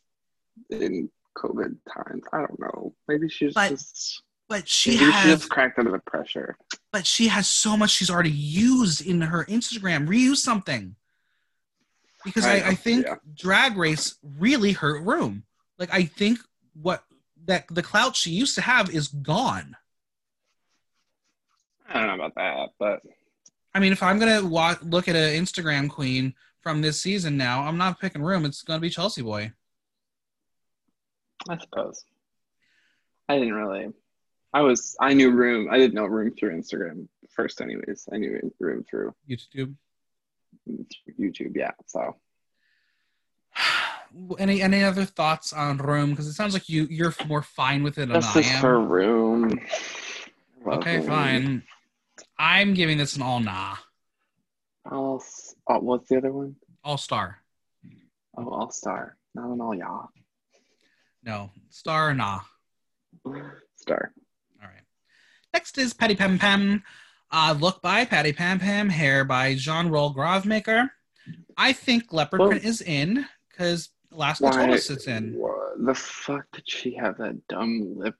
[0.69, 2.23] in COVID times.
[2.31, 2.93] I don't know.
[3.07, 4.21] Maybe she's But just.
[4.49, 6.57] But she Maybe she just cracked under the pressure.
[6.91, 10.07] But she has so much she's already used in her Instagram.
[10.07, 10.95] Reuse something.
[12.25, 13.15] Because I, I I, think yeah.
[13.33, 15.43] Drag Race really hurt Roem.
[15.77, 16.39] Like I think
[16.73, 17.03] what
[17.45, 19.75] that the clout she used to have is gone.
[21.87, 23.01] I don't know about that, but
[23.73, 27.63] I mean, if I'm gonna wa- look at an Instagram queen from this season now,
[27.63, 28.45] I'm not picking Roem.
[28.45, 29.51] It's gonna be Chelsea Boy.
[31.47, 32.03] I suppose.
[33.27, 33.93] I didn't really.
[34.53, 34.95] I was.
[34.99, 35.67] I knew Roem.
[35.69, 38.07] I didn't know Roem through Instagram first, anyways.
[38.11, 39.75] I knew Roem through YouTube.
[41.19, 41.51] YouTube.
[41.55, 41.71] Yeah.
[41.87, 42.15] So
[44.39, 46.09] Any any other thoughts on Roem?
[46.11, 48.61] Because it sounds like you you're more fine with it than this I is am.
[48.63, 49.59] her Roem.
[50.65, 51.07] Love Okay, Roem.
[51.07, 51.63] fine.
[52.37, 53.75] I'm giving this an all nah.
[54.89, 55.23] All.
[55.67, 56.55] Oh, what's the other one?
[56.83, 57.37] All star.
[58.37, 59.17] Oh, All Star.
[59.35, 60.03] Not an All Yeah.
[61.23, 61.51] No.
[61.69, 62.39] Star or nah.
[63.75, 64.13] Star.
[65.53, 66.83] Next is Patty Pam Pam.
[67.31, 68.89] Uh, look by Patty Pam Pam.
[68.89, 70.89] Hair by Jean Roll Grovemaker.
[71.57, 74.71] I think leopard Well- print is in because told Why?
[74.73, 75.39] us it's in.
[75.79, 78.15] The fuck did she have that dumb lip?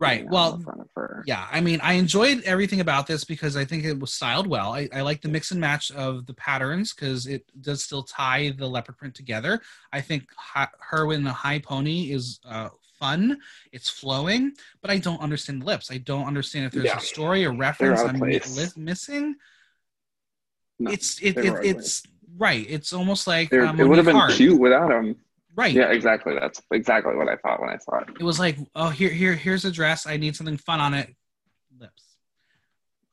[0.00, 0.28] Right.
[0.28, 1.22] Well, on front of her.
[1.26, 4.74] Yeah, I mean, I enjoyed everything about this because I think it was styled well.
[4.74, 8.50] I, I like the mix and match of the patterns because it does still tie
[8.50, 9.60] the leopard print together.
[9.92, 12.70] I think hi, her in the high pony is uh,
[13.04, 13.38] fun.
[13.72, 15.90] It's flowing, but I don't understand the lips.
[15.90, 16.96] I don't understand if there's Yeah.
[16.98, 18.56] a story or reference I'm mi- place.
[18.76, 19.34] li- missing.
[20.78, 22.02] No, it's it, it it's
[22.36, 22.64] right.
[22.68, 24.32] It's almost like um, it would have been Hart.
[24.32, 25.16] cute without him.
[25.54, 25.72] right?
[25.72, 26.34] Yeah, exactly.
[26.34, 28.08] That's exactly what I thought when I saw it.
[28.18, 30.06] It was like, oh, here, here, here's a dress.
[30.06, 31.14] I need something fun on it.
[31.78, 32.02] Lips.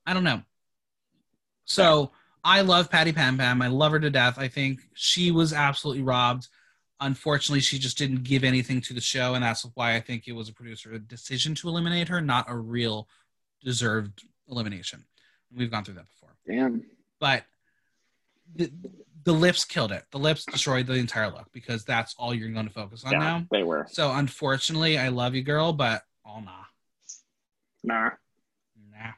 [0.08, 0.42] I don't know.
[1.66, 2.12] So
[2.44, 3.62] I love Patty Pam Pam.
[3.62, 4.40] I love her to death.
[4.40, 6.48] I think she was absolutely robbed.
[7.02, 10.34] Unfortunately, she just didn't give anything to the show, and that's why I think it
[10.34, 13.08] was a producer decision to eliminate her, not a real
[13.64, 15.04] deserved elimination.
[15.56, 16.84] We've gone through that before, Damn.
[17.20, 17.44] but
[18.56, 18.72] the,
[19.24, 20.04] the lips killed it.
[20.12, 23.18] The lips destroyed the entire look because that's all you're going to focus on Yeah,
[23.20, 23.46] now.
[23.52, 23.88] they were.
[23.90, 26.52] So unfortunately, I love you, girl, but all nah.
[27.84, 28.12] Nah.
[28.94, 29.12] Nah.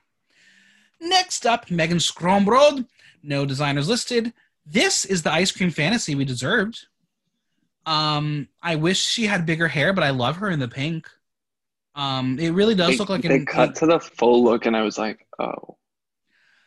[1.01, 2.88] Next up, Megan Schoonbrood.
[3.21, 4.34] No designers listed.
[4.65, 6.88] This is the ice cream fantasy we deserved.
[7.86, 11.07] Um, I wish she had bigger hair, but I love her in the pink.
[11.95, 14.75] Um, it really does They, look like they an cut to the full look, and
[14.75, 15.77] I was like, oh,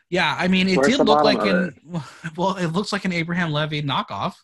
[0.08, 0.36] yeah.
[0.38, 1.74] I mean, it Where's did look like an
[2.36, 4.34] well, it looks like an Abraham Levy knockoff.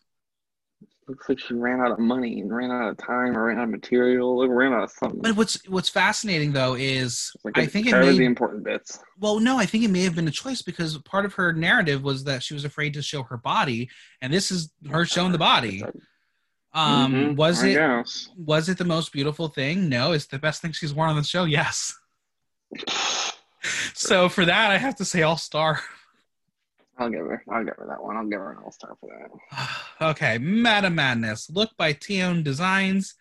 [1.07, 3.65] looks like she ran out of money and ran out of time or ran out
[3.65, 5.21] of material or ran out of something.
[5.21, 8.99] But what's what's fascinating though is like I think it may, the important bits.
[9.21, 12.03] Well, no, I think it may have been a choice because part of her narrative
[12.03, 13.89] was that she was afraid to show her body,
[14.21, 15.85] and this is her showing the body.
[16.75, 18.29] Um, Mhm, was I it guess.
[18.37, 19.89] was it the most beautiful thing?
[19.89, 21.45] No, it's the best thing she's worn on the show.
[21.45, 21.95] Yes.
[23.95, 25.81] So for that, I have to say all star.
[26.99, 27.45] I'll give her.
[27.49, 28.17] I'll give her that one.
[28.17, 29.69] I'll give her an all star for that.
[30.11, 31.49] okay, Madame Madness.
[31.49, 33.15] Look by Tion Designs.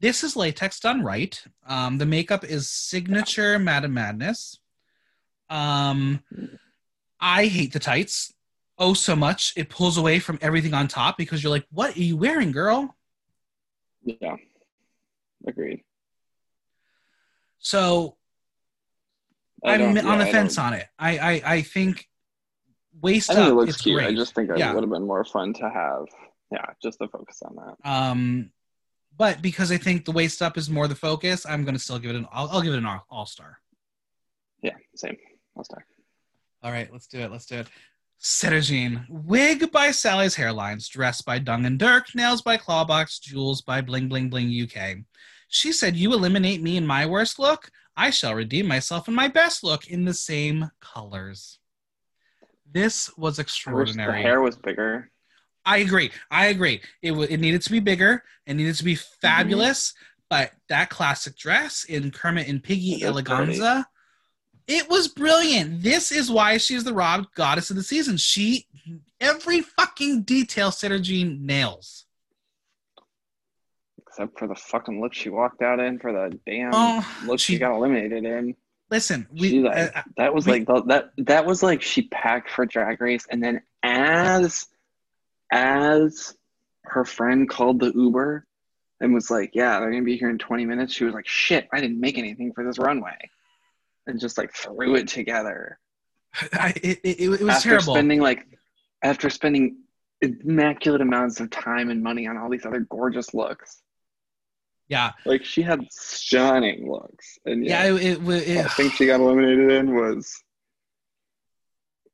[0.00, 1.42] This is latex done right.
[1.66, 4.58] Um, the makeup is signature Madame Madness.
[5.48, 6.22] Um,
[7.20, 8.34] I hate the tights.
[8.78, 9.54] Oh, so much.
[9.56, 12.94] It pulls away from everything on top because you're like, what are you wearing, girl?
[14.06, 14.36] Yeah,
[15.46, 15.82] agreed.
[17.58, 18.16] So
[19.64, 20.86] I'm don't- on the fence on it.
[20.98, 22.08] I I, I think
[23.00, 23.52] waist I think up.
[23.52, 23.96] it looks cute.
[23.96, 24.08] great.
[24.08, 24.72] I just think it Yeah.
[24.72, 26.06] would have been more fun to have.
[26.52, 27.90] Yeah, just to focus on that.
[27.90, 28.52] Um,
[29.16, 31.98] but because I think the waist up is more the focus, I'm going to still
[31.98, 32.28] give it an.
[32.30, 33.58] I'll, I'll give it an all star.
[34.62, 35.16] Yeah, same.
[35.56, 35.84] All star.
[36.62, 37.32] All right, let's do it.
[37.32, 37.66] Let's do it.
[38.20, 39.06] Sederginne.
[39.08, 40.88] Wig by Sally's Hairlines.
[40.88, 42.14] Dress by Dung and Dirk.
[42.14, 43.20] Nails by Clawbox.
[43.20, 44.98] Jewels by Bling Bling Bling UK.
[45.48, 47.70] She said, You eliminate me in my worst look.
[47.96, 51.58] I shall redeem myself in my best look in the same colors.
[52.70, 54.22] This was I wish the extraordinary.
[54.22, 55.10] hair was bigger.
[55.64, 56.10] I agree.
[56.30, 56.80] I agree.
[57.02, 58.22] It w- it needed to be bigger.
[58.46, 59.20] It needed to be mm-hmm.
[59.20, 59.94] fabulous.
[60.28, 63.84] But that classic dress in Kermit and Piggy Eleganza,
[64.68, 65.82] it was brilliant.
[65.82, 68.16] This is why she's the Rob Goddess of the season.
[68.16, 68.66] She
[69.20, 72.04] every fucking detail Sederginne nails.
[74.06, 77.54] Except for the fucking look she walked out in for the damn Oh, look she,
[77.54, 78.54] she- got eliminated in.
[78.88, 82.50] Listen, we like, uh, that was we- like the, that that was like she packed
[82.50, 84.66] for drag race and then as
[85.50, 86.34] as
[86.84, 88.46] her friend called the Uber
[89.00, 91.68] and was like, Yeah, they're gonna be here in 20 minutes, she was like, Shit,
[91.72, 93.16] I didn't make anything for this runway.
[94.06, 95.78] And just like threw it together.
[96.52, 97.94] I, it, it, it was after terrible.
[97.94, 98.46] spending like
[99.02, 99.78] after spending
[100.20, 103.82] immaculate amounts of time and money on all these other gorgeous looks.
[104.88, 107.38] yeah, Like she had stunning looks.
[107.44, 107.86] And yeah.
[107.86, 110.42] yeah, It, it, I think she got eliminated in was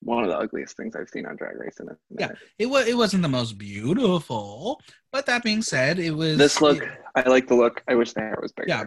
[0.00, 2.30] one of the ugliest things I've seen on Drag Race in a Yeah.
[2.58, 4.80] it was it wasn't the most beautiful,
[5.12, 7.82] but that being said, it was This look, it- I like the look.
[7.86, 8.68] I wish the hair was bigger.
[8.68, 8.84] Yeah.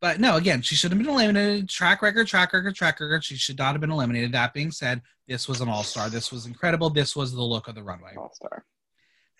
[0.00, 1.68] But no, again, she should have been eliminated.
[1.68, 3.24] Track record, track record, track record.
[3.24, 4.32] She should not have been eliminated.
[4.32, 6.08] That being said, this was an all star.
[6.08, 6.88] This was incredible.
[6.90, 8.14] This was the look of the runway.
[8.16, 8.64] All star.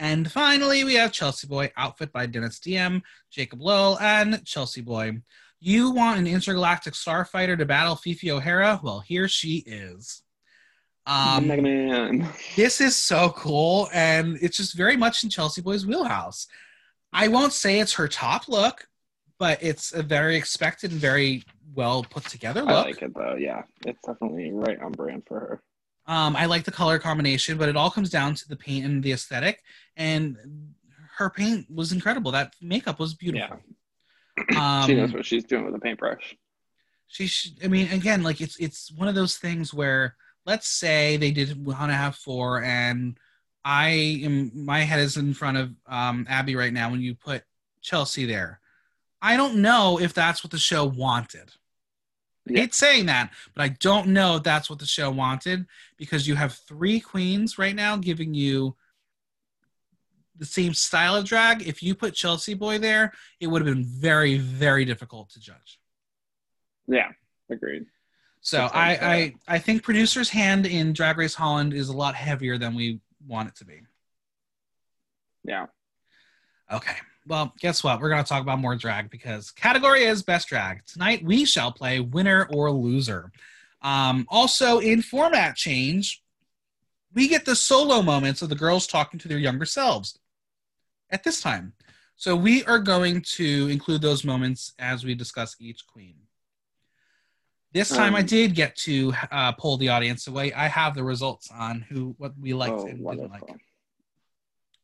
[0.01, 5.21] And finally, we have Chelsea Boy, outfit by Dennis DM, Jacob Lowell, and Chelsea Boy.
[5.61, 8.81] You want an intergalactic starfighter to battle Fifi O'Hara?
[8.83, 10.23] Well, here she is.
[11.07, 12.29] Um, Mega Man.
[12.55, 16.47] this is so cool, and it's just very much in Chelsea Boy's wheelhouse.
[17.13, 18.87] I won't say it's her top look,
[19.39, 22.71] but it's a very expected and very well put together look.
[22.71, 23.37] I like it though.
[23.39, 25.63] Yeah, it's definitely right on brand for her.
[26.13, 29.03] Um, I like the color combination, but it all comes down to the paint and
[29.03, 29.63] the aesthetic.
[29.97, 30.37] And
[31.17, 32.31] her paint was incredible.
[32.33, 33.59] That makeup was beautiful.
[34.57, 36.37] Um, she knows what she's doing with a paintbrush.
[37.09, 40.15] she sh- i mean again like it's it's one of those things where
[40.47, 43.19] let's say they did want to have four and
[43.65, 43.89] i
[44.23, 47.43] am my head is in front of um abby right now when you put
[47.81, 48.61] chelsea there
[49.21, 51.53] i don't know if that's what the show wanted
[52.49, 55.67] I hate saying that but i don't know if that's what the show wanted
[55.97, 58.75] because you have three queens right now giving you
[60.37, 63.85] the same style of drag if you put chelsea boy there it would have been
[63.85, 65.79] very very difficult to judge
[66.89, 67.11] Yeah,
[67.51, 67.87] agreed.
[68.41, 68.91] So I.
[68.91, 73.01] I I think producer's hand in Drag Race Holland is a lot heavier than we
[73.27, 73.83] want it to be.
[75.45, 75.67] Yeah.
[76.73, 76.97] Okay.
[77.29, 78.01] Well, guess what?
[78.01, 80.85] We're gonna talk about more drag because category is best drag.
[80.87, 83.31] Tonight we shall play winner or loser.
[83.83, 86.23] Um, also in format change,
[87.13, 90.19] we get the solo moments of the girls talking to their younger selves
[91.11, 91.75] at this time.
[92.17, 96.17] So we are going to include those moments as we discuss each queen.
[97.73, 100.53] This time I Um, did get to uh, pull the audience away.
[100.55, 103.47] I have the results on who what we liked oh, and didn't wonderful.
[103.49, 103.61] like.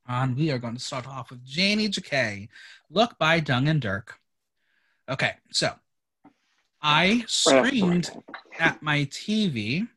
[0.06, 2.48] And we are going to start off with Janey Jacké.
[2.90, 4.18] Look by Dung and Dirk.
[5.08, 5.72] Okay, so
[6.82, 8.10] I Right off the screamed
[8.58, 9.88] at my TV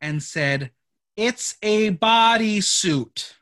[0.00, 0.70] and said,
[1.16, 3.34] It's a bodysuit.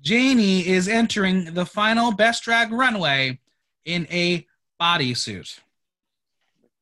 [0.00, 3.38] Janey is entering the final best drag runway
[3.84, 4.46] in a
[4.80, 5.60] bodysuit.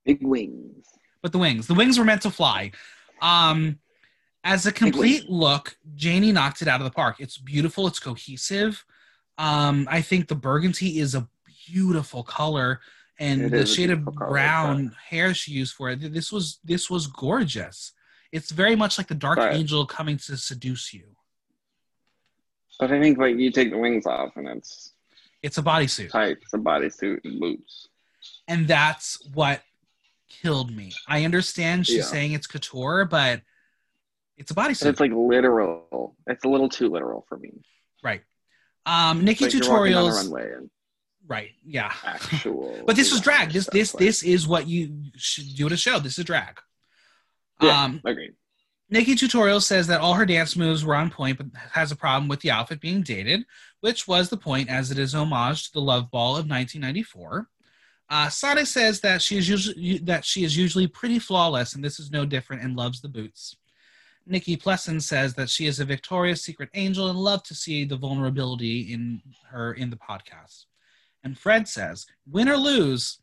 [0.05, 0.87] Big wings.
[1.21, 1.67] but the wings.
[1.67, 2.71] The wings were meant to fly.
[3.21, 3.79] Um,
[4.45, 7.17] as a complete look, Janey knocked it out of the park.
[7.19, 7.87] It's beautiful.
[7.87, 8.85] It's cohesive.
[9.39, 11.29] Um, I think the burgundy is a
[11.67, 12.81] beautiful color,
[13.19, 16.13] and It the shade of beautiful color, brown hair she used for it.
[16.13, 17.93] This was this was gorgeous.
[18.33, 21.17] It's very much like the dark But- angel coming to seduce you.
[22.79, 24.93] But I think like you take the wings off and it's
[25.43, 26.11] It's a bodysuit.
[26.11, 26.39] tight.
[26.43, 27.89] It's a bodysuit and boots.
[28.49, 29.63] and that's what
[30.29, 30.93] killed me.
[31.09, 32.03] I understand she's Yeah.
[32.05, 33.43] saying it's couture, but
[34.41, 36.17] it's a bodysuit, it's like literal.
[36.27, 37.53] It's a little too literal for me.
[38.03, 38.23] right?
[38.87, 40.71] Um, Nikki Like you're walking down the tutorials, runway and
[41.29, 41.51] right?
[41.65, 42.83] Yeah, actual.
[42.87, 43.53] but this was drag.
[43.53, 45.99] This this like- this is what you should do at a show.
[46.01, 46.59] This is drag.
[47.61, 48.35] Yeah, Um, agreed.
[48.93, 52.27] Nikki Tutorial says that all her dance moves were on point, but has a problem
[52.27, 53.45] with the outfit being dated,
[53.83, 57.49] which was the point as it is homage to the Love Ball of 1994.
[58.09, 62.01] Uh, Sade says that she is usually that she is usually pretty flawless, and this
[62.01, 63.55] is no different, and loves the boots.
[64.27, 67.97] Nikki Plessen says that she is a Victoria's Secret angel and love to see the
[67.97, 70.67] vulnerability in her in the podcast.
[71.25, 73.19] And Fred says, win or lose,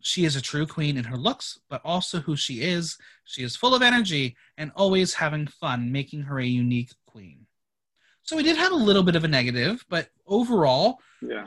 [0.00, 2.96] she is a true queen in her looks, but also who she is.
[3.24, 7.46] She is full of energy and always having fun, making her a unique queen.
[8.22, 11.46] So we did have a little bit of a negative, but overall, Yeah,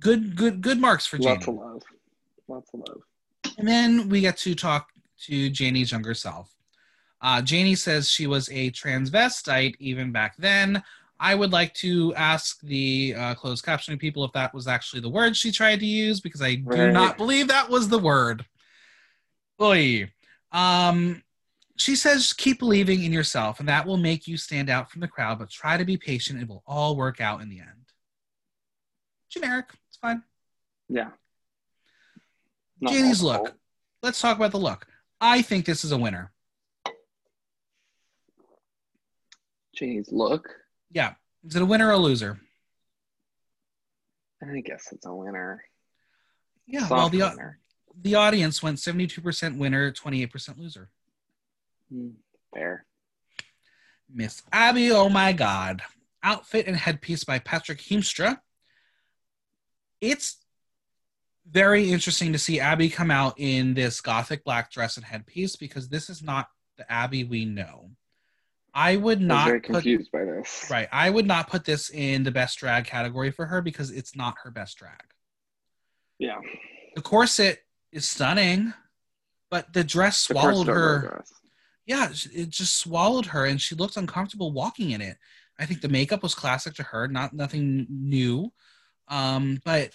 [0.00, 1.34] good, good, good marks for Janey.
[1.36, 1.82] lots of love.
[2.48, 3.02] Lots of love.
[3.58, 4.90] And then we get to talk
[5.26, 6.55] to Janey's younger self.
[7.20, 10.82] Uh, Janey says she was a transvestite even back then.
[11.18, 15.08] I would like to ask the uh, closed captioning people if that was actually the
[15.08, 18.44] word she tried to use because I do not believe that was the word.
[19.60, 20.10] Oy.
[20.52, 21.22] Um,
[21.76, 25.08] she says keep believing in yourself and that will make you stand out from the
[25.08, 26.40] crowd, but try to be patient.
[26.40, 27.70] It will all work out in the end.
[29.30, 29.66] Generic.
[29.88, 30.22] It's fine.
[30.88, 31.10] Yeah.
[32.80, 33.54] Not Janey's look.
[34.02, 34.86] Let's talk about the look.
[35.20, 36.30] I think this is a winner.
[39.76, 40.48] Janey's look.
[40.90, 41.14] Yeah.
[41.44, 42.40] Is it a winner or a loser?
[44.42, 45.62] I guess it's a winner.
[46.66, 46.80] Yeah.
[46.80, 47.58] Soft well, the winner.
[48.02, 50.90] the audience went 72% winner, 28% loser.
[51.90, 52.10] Hmm,
[52.52, 52.84] Fair.
[54.12, 55.82] Miss Abby, oh my God.
[56.22, 58.38] Outfit and headpiece by Patrick Heemstra.
[60.00, 60.38] It's
[61.48, 65.88] very interesting to see Abby come out in this gothic black dress and headpiece because
[65.88, 67.90] this is not the Abby we know.
[68.76, 70.68] I would I was not very put confused by this.
[70.70, 70.86] right.
[70.92, 74.34] I would not put this in the best drag category for her because it's not
[74.44, 75.00] her best drag.
[76.18, 76.36] Yeah.
[76.94, 77.60] The corset
[77.90, 78.74] is stunning,
[79.50, 81.24] but the dress swallowed corset her.
[81.86, 85.16] Yeah, it just swallowed her, and she looked uncomfortable walking in it.
[85.58, 88.52] I think the makeup was classic to her, not nothing new,
[89.08, 89.92] um, but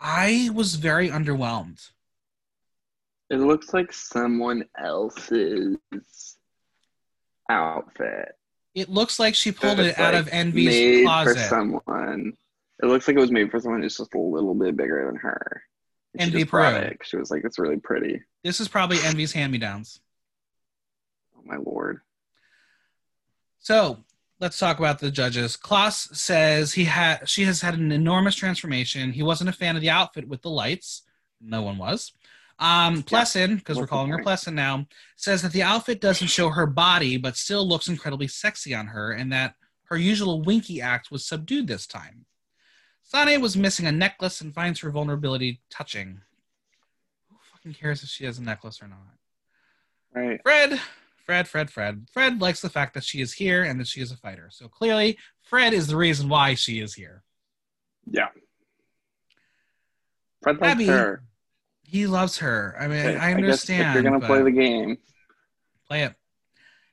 [0.00, 1.90] I was very underwhelmed.
[3.30, 5.76] It looks like someone else's
[7.48, 8.32] outfit.
[8.74, 11.36] It looks like she pulled it out like, of Envy's made closet.
[11.36, 12.32] for someone.
[12.82, 15.16] It looks like it was made for someone who's just a little bit bigger than
[15.16, 15.62] her.
[16.14, 16.90] And Envy Peru.
[17.02, 20.00] She was like, "It's really pretty." This is probably Envy's hand-me-downs.
[21.36, 22.00] Oh my lord.
[23.58, 24.04] So
[24.40, 25.56] let's talk about the judges.
[25.56, 29.12] Claes says he had she has had an enormous transformation.
[29.12, 31.02] He wasn't a fan of the outfit with the lights.
[31.40, 32.12] No one was.
[32.60, 34.86] Um, Plessen, because we're calling her Plessen now,
[35.16, 39.12] says that the outfit doesn't show her body, but still looks incredibly sexy on her,
[39.12, 39.54] and that
[39.84, 42.26] her usual winky act was subdued this time.
[43.12, 46.20] Sanne was missing a necklace and finds her vulnerability touching.
[47.30, 48.98] Who fucking cares if she has a necklace or not?
[50.12, 50.40] Right.
[50.42, 50.80] Fred,
[51.24, 52.06] Fred, Fred, Fred.
[52.12, 54.48] Fred likes the fact that she is here and that she is a fighter.
[54.50, 57.22] So clearly, Fred is the reason why she is here.
[58.10, 58.28] Yeah.
[60.42, 61.22] Fred likes Abby, her.
[61.90, 62.76] He loves her.
[62.78, 63.96] I mean, Okay, I understand.
[63.96, 64.98] if you're gonna play the game,
[65.86, 66.14] play it.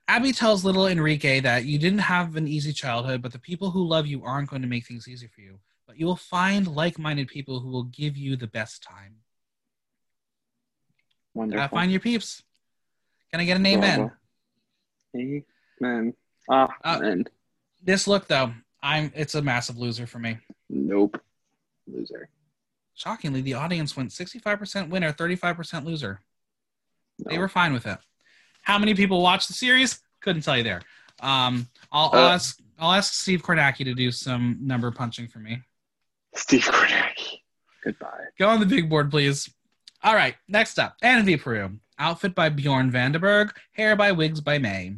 [0.08, 3.86] Abby tells little Enrique that you didn't have an easy childhood, but the people who
[3.86, 5.60] love you aren't going to make things easy for you.
[5.86, 9.16] But you will find like minded people who will give you the best time.
[11.34, 11.60] wonderful.
[11.60, 12.42] Gotta find your peeps.
[13.32, 14.00] Can I get an amen?
[15.16, 15.44] Adorable.
[15.82, 16.14] Amen.
[16.50, 17.16] Ah, Uh,
[17.84, 20.38] This look, though, I'm it's a massive loser for me.
[20.70, 21.20] nope.
[21.88, 22.30] Loser.
[22.96, 26.22] Shockingly, the audience went 65% winner, 35% loser.
[27.20, 27.98] They were fine with it.
[28.64, 30.00] How many people watched the series?
[30.22, 30.82] Couldn't tell you there.
[31.20, 35.40] Um, I'll, I'll Uh, ask I'll ask Steve Kornacki to do some number punching for
[35.40, 35.62] me.
[36.36, 37.42] Steve Kornacki.
[37.84, 38.10] Goodbye.
[38.38, 39.50] Go on the big board, please.
[40.04, 41.80] All right, next up, Envy Peru.
[41.98, 44.96] Outfit by Bjorn Vandenberg, hair by Wigs by May.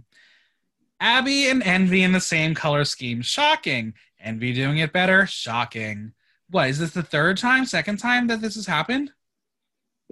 [0.99, 3.21] Abby and Envy in the same color scheme.
[3.21, 3.93] Shocking.
[4.19, 5.27] Envy doing it better.
[5.27, 6.13] Shocking.
[6.49, 9.11] What is this the third time, second time that this has happened?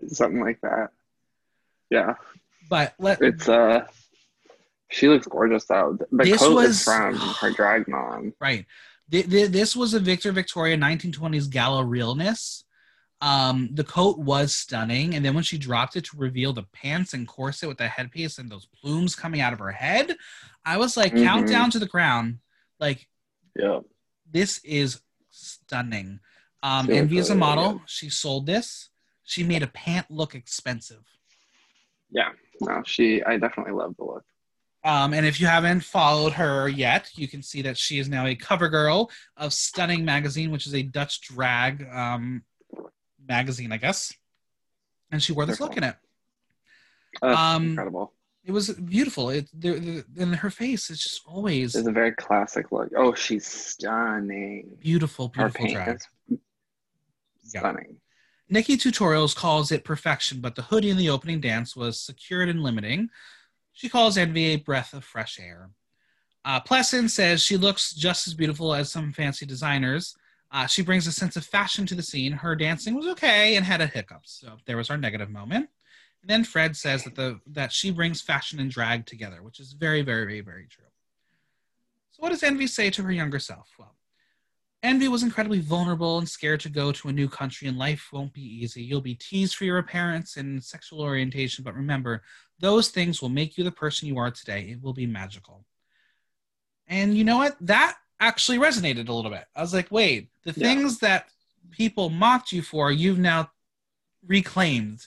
[0.08, 0.90] Something like that.
[1.90, 2.16] Yeah,
[2.70, 3.86] But let it's uh,
[4.90, 5.98] she looks gorgeous though.
[6.12, 8.34] The This coat was- is from her drag mom.
[8.40, 8.66] right.
[9.12, 12.64] Th- th- This was a Victor Victoria 1920s gala realness.
[13.22, 17.14] Um, the coat was stunning, and then when she dropped it to reveal the pants
[17.14, 20.16] and corset with the headpiece and those plumes coming out of her head,
[20.66, 21.24] I was like, Mhm.
[21.24, 22.40] countdown to the crown.
[22.80, 23.08] Like
[23.56, 23.82] Yeah,
[24.30, 25.00] this is
[25.68, 26.20] stunning.
[26.64, 27.74] Um, Envy is a model.
[27.74, 27.82] good.
[27.88, 28.90] She sold this.
[29.24, 31.04] She made a pant look expensive.
[32.12, 32.30] yeah.
[32.62, 33.22] No, she.
[33.24, 34.24] I definitely love the look.
[34.86, 38.28] Um, and if you haven't followed her yet, you can see that she is now
[38.28, 42.44] a cover girl of Stunning Magazine, which is a Dutch drag um,
[43.28, 44.14] magazine, I guess.
[45.12, 45.96] And she wore this look in it.
[47.22, 48.14] Um, incredible.
[48.46, 49.32] It was beautiful.
[49.32, 49.76] It there,
[50.20, 52.90] and her face is just always It's a very classic look.
[52.96, 54.78] Oh, she's stunning.
[54.80, 55.96] beautiful, beautiful drag.
[56.30, 56.38] is
[57.54, 57.60] Yeah.
[57.62, 57.98] stunning.
[58.48, 62.62] Nikki Tutorials calls it perfection, but the hoodie in the opening dance was secured and
[62.62, 63.10] limiting.
[63.74, 65.72] She calls Envy a breath of fresh air.
[66.46, 70.16] Uh, Plessen says she looks just as beautiful as some fancy designers.
[70.52, 72.32] Uh, she brings a sense of fashion to the scene.
[72.32, 75.70] Her dancing was okay and had a hiccup, so there was our negative moment.
[76.26, 79.74] And then Fred says that the that she brings fashion and drag together, which is
[79.74, 80.86] very, very, very, very true.
[82.14, 83.70] So, what does Envy say to her younger self?
[83.78, 83.96] Well,
[84.82, 88.34] Envy was incredibly vulnerable and scared to go to a new country, and life won't
[88.34, 88.82] be easy.
[88.82, 92.24] You'll be teased for your appearance and sexual orientation, but remember,
[92.60, 94.70] those things will make you the person you are today.
[94.72, 95.64] It will be magical.
[96.88, 97.56] And you know what?
[97.62, 99.46] That actually resonated a little bit.
[99.56, 100.68] I was like, wait, the Yeah.
[100.74, 101.30] things that
[101.70, 103.52] people mocked you for, you've now
[104.26, 105.06] reclaimed.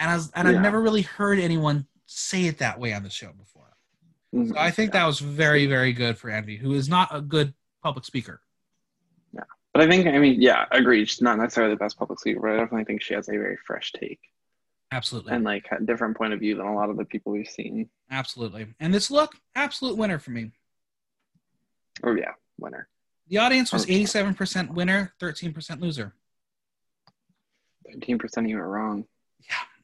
[0.00, 0.54] And I was, and Yeah.
[0.56, 3.76] I've never really heard anyone say it that way on the show before.
[4.32, 7.52] So I think that was very, very good for Envy, who is not a good
[7.82, 8.40] public speaker.
[9.32, 9.42] Yeah,
[9.74, 11.08] but I think, I mean, yeah, agreed.
[11.08, 13.56] She's not necessarily the best public speaker, but I definitely think she has a very
[13.66, 14.20] fresh take
[14.92, 15.32] Absolutely.
[15.32, 17.90] and like a different point of view than a lot of the people we've seen.
[18.10, 18.68] Absolutely.
[18.78, 20.52] And this look, absolute winner for me.
[22.04, 22.88] Oh yeah, winner.
[23.28, 26.14] The audience was 87% winner, 13% loser.
[27.84, 29.04] Thirteen percent you were wrong.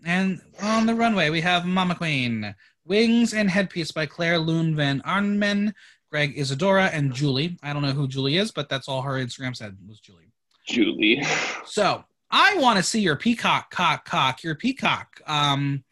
[0.04, 2.54] And on the runway, we have Mama Queen,
[2.84, 5.74] Wings and Headpiece by Claire Loon Van Arnmen,
[6.10, 7.58] Greg Isadora, and Julie.
[7.62, 10.30] I don't know who Julie is, but that's all her Instagram said was Julie.
[10.68, 11.22] Julie.
[11.64, 15.20] So I want to see your peacock, cock, cock, your peacock.
[15.26, 15.82] Um,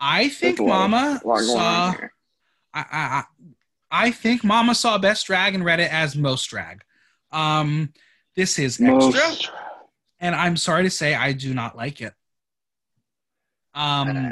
[0.00, 1.94] I think There's a lot of- Mama saw.
[2.74, 3.24] I, I-
[3.94, 6.82] I think Mama saw best drag and read it as most drag.
[7.30, 7.92] Um,
[8.34, 9.50] this is extra, Most-
[10.18, 12.14] and I'm sorry to say I do not like it.
[13.74, 14.30] Um, uh,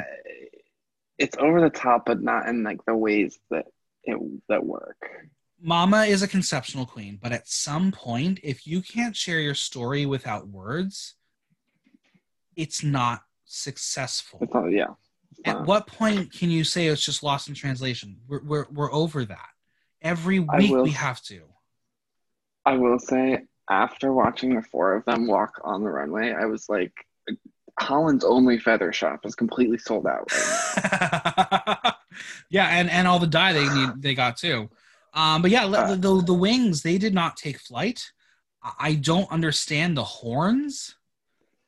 [1.17, 3.65] it's over the top, but not in like the ways that
[4.03, 4.17] it
[4.49, 5.27] that work.
[5.63, 10.07] Mama is a conceptual queen, but at some point, if you can't share your story
[10.07, 11.15] without words,
[12.55, 14.39] it's not successful.
[14.41, 14.87] It's not, yeah.
[15.31, 15.67] It's At not.
[15.67, 18.17] what point can you say it's just lost in translation?
[18.27, 19.49] We're, we're, we're over that.
[20.01, 21.41] Every week will- we have to.
[22.65, 26.69] I will say, after watching the four of them walk on the runway, I was
[26.69, 26.93] like,
[27.81, 31.93] Holland's only feather shop is completely sold out right
[32.49, 34.69] yeah, and and all the dye they need they got too.
[35.13, 38.11] Um, but yeah, Uh, the, the wings they did not take flight.
[38.79, 40.95] I- don't understand the horns.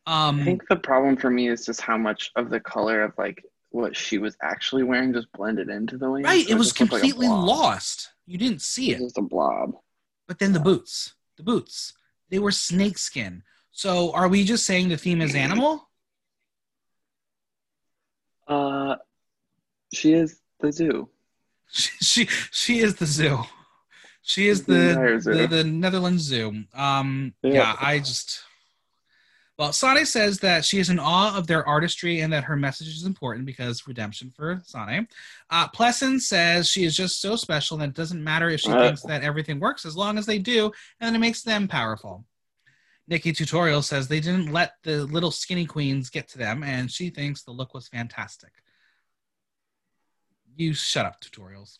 [0.06, 3.14] Um, I think the problem for me is just how much of the color of
[3.18, 6.26] like what she was actually wearing just blended into the wings.
[6.26, 8.12] right, so it was looked like completely lost.
[8.28, 9.04] You didn't see It it.
[9.04, 9.72] was a blob.
[10.28, 11.94] But then the boots, the boots,
[12.30, 13.44] they were snakeskin.
[13.72, 15.90] So are we just saying the theme is animal?
[18.48, 18.96] Uh,
[19.94, 21.10] she is the zoo.
[21.72, 23.40] She she, she is the zoo.
[24.22, 25.34] She is The the zoo.
[25.34, 26.64] the, the Netherlands Zoo.
[26.74, 27.52] Um, Yeah.
[27.54, 28.42] yeah, I just.
[29.58, 32.88] Well, Sanne says that she is in awe of their artistry and that her message
[32.88, 35.08] is important because redemption for Sanne.
[35.50, 38.80] Uh, Plessen says she is just so special that it doesn't matter if she Uh.
[38.82, 42.26] thinks that everything works as long as they do, and it makes them powerful.
[43.08, 47.10] Nikki Tutorial says they didn't let the little skinny queens get to them, and she
[47.10, 48.52] thinks the look was fantastic.
[50.56, 51.80] You shut up, tutorials.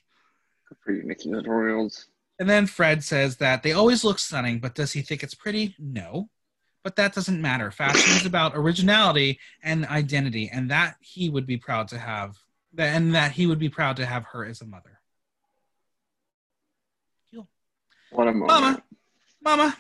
[0.68, 2.06] Good for you, Nikki Tutorials.
[2.40, 5.76] And then Fred says that they always look stunning, but does he think it's pretty?
[5.80, 6.30] No.
[6.84, 7.72] But that doesn't matter.
[7.72, 12.38] Fashion is about originality and identity, and that he would be proud to have,
[12.78, 15.00] and that he would be proud to have her as a mother.
[18.12, 18.48] What a moment.
[18.48, 18.84] Mama,
[19.42, 19.78] Mama,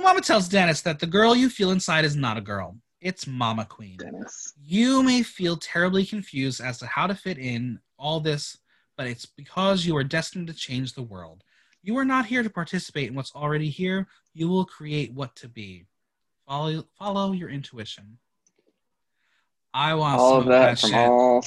[0.00, 3.26] well, Mama tells Dennis that the girl you feel inside is not a girl; it's
[3.26, 3.98] Mama Queen.
[3.98, 4.54] Dennis.
[4.62, 8.56] You may feel terribly confused as to how to fit in all this,
[8.96, 11.44] but it's because you are destined to change the world.
[11.82, 14.06] You are not here to participate in what's already here.
[14.32, 15.86] You will create what to be.
[16.46, 18.18] Follow, follow your intuition.
[19.72, 20.90] I want All of that shit.
[20.90, 21.44] from all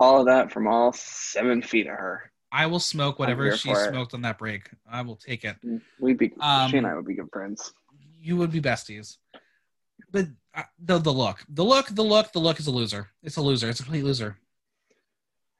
[0.00, 2.30] All of that from all seven feet of her.
[2.54, 3.88] I will smoke whatever she for it.
[3.90, 4.70] smoked on that break.
[4.88, 5.56] I will take it.
[5.98, 7.74] We'd be Um, she and I would be good friends.
[8.22, 9.16] You would be besties.
[10.12, 13.08] But uh, the the look, the look, the look, the look is a loser.
[13.24, 13.68] It's a loser.
[13.68, 14.38] It's a complete loser.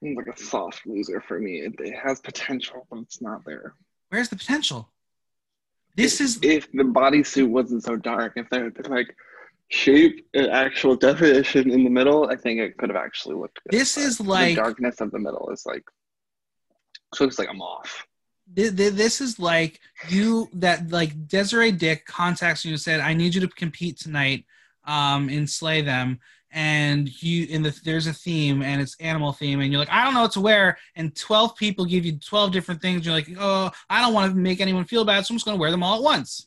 [0.01, 1.63] He's like a soft loser for me.
[1.67, 3.75] It, it has potential, but it's not there.
[4.11, 4.89] Where's the potential?
[5.97, 9.17] This is if the bodysuit wasn't so dark, if there had like
[9.69, 13.77] shape and actual definition in the middle, I think it could have actually looked good.
[13.79, 15.85] This is the like- darkness of the middle is like
[17.15, 18.05] so looks like a moth.
[18.57, 23.15] th- th- this is like you that like Desiree Dick contacts you and said, "I
[23.15, 24.45] need you to compete tonight
[24.87, 26.21] um, and slay them."
[26.57, 30.05] And you in the there's a theme and it's animal theme, and you're like, "I
[30.05, 33.05] don't know what to wear," and twelve people give you twelve different things.
[33.05, 35.57] You're like, "Oh, I don't want to make anyone feel bad, so I'm just going
[35.57, 36.47] to wear them all at once."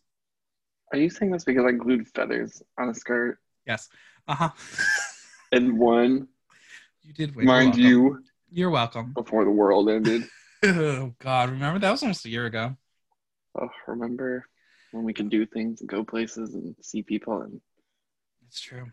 [0.93, 3.89] Are you saying this because I glued feathers on a skirt Yes.
[4.29, 4.49] Uh huh.
[5.51, 6.29] and one.
[7.03, 7.45] you did win.
[7.45, 9.11] Mind you, You're welcome.
[9.13, 10.23] before the world ended?
[10.63, 12.75] Oh God, remember that was almost a year ago.
[13.59, 14.45] Oh, remember
[14.91, 17.59] when we could do things and go places and see people and
[18.47, 18.91] It's true.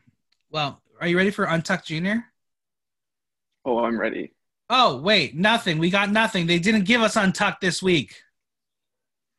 [0.51, 2.25] Well, are you ready for Untucked Junior?
[3.65, 4.33] oh, I'm ready.
[4.71, 5.79] Oh, wait, nothing.
[5.79, 6.47] We got nothing.
[6.47, 8.23] They didn't give us Untucked this week.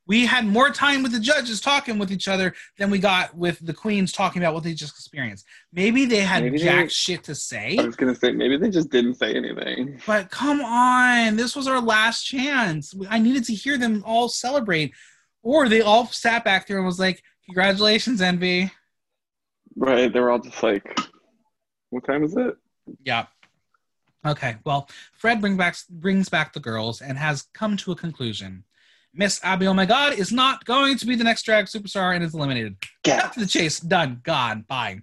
[0.07, 3.65] We had more time with the judges talking with each other than we got with
[3.65, 5.45] the queens talking about what they just experienced.
[5.73, 8.69] Maybe they had Maybe they- jack shit to say, I was gonna say maybe they
[8.69, 9.99] just didn't say anything.
[10.05, 11.35] but come on.
[11.37, 12.93] This was our last chance.
[13.09, 14.93] I needed to hear them all celebrate.
[15.41, 18.71] Or they all sat back there and was like, Congratulations, Envy.
[19.75, 20.11] Right?
[20.11, 20.99] They were all just like,
[21.91, 22.55] "What time is it?"
[23.03, 23.27] Yeah.
[24.25, 24.55] Okay.
[24.65, 28.63] Well, Fred bring back, brings back the girls and has come to a conclusion.
[29.15, 32.23] Miss Abby, oh my God, is not going to be the next drag superstar and
[32.23, 32.75] is eliminated.
[33.03, 33.79] Get to the chase.
[33.79, 34.19] Done.
[34.23, 34.65] Gone.
[34.67, 34.99] Bye.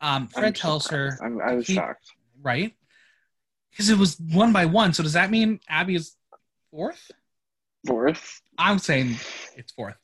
[0.00, 1.18] Um, Fred I'm tells her.
[1.42, 2.06] I was he- shocked.
[2.42, 2.74] right?
[3.70, 4.92] Because it was one by one.
[4.92, 6.14] So does that mean Abby is
[6.70, 7.10] fourth?
[7.86, 9.16] Fourth, I'm saying
[9.56, 9.96] it's fourth.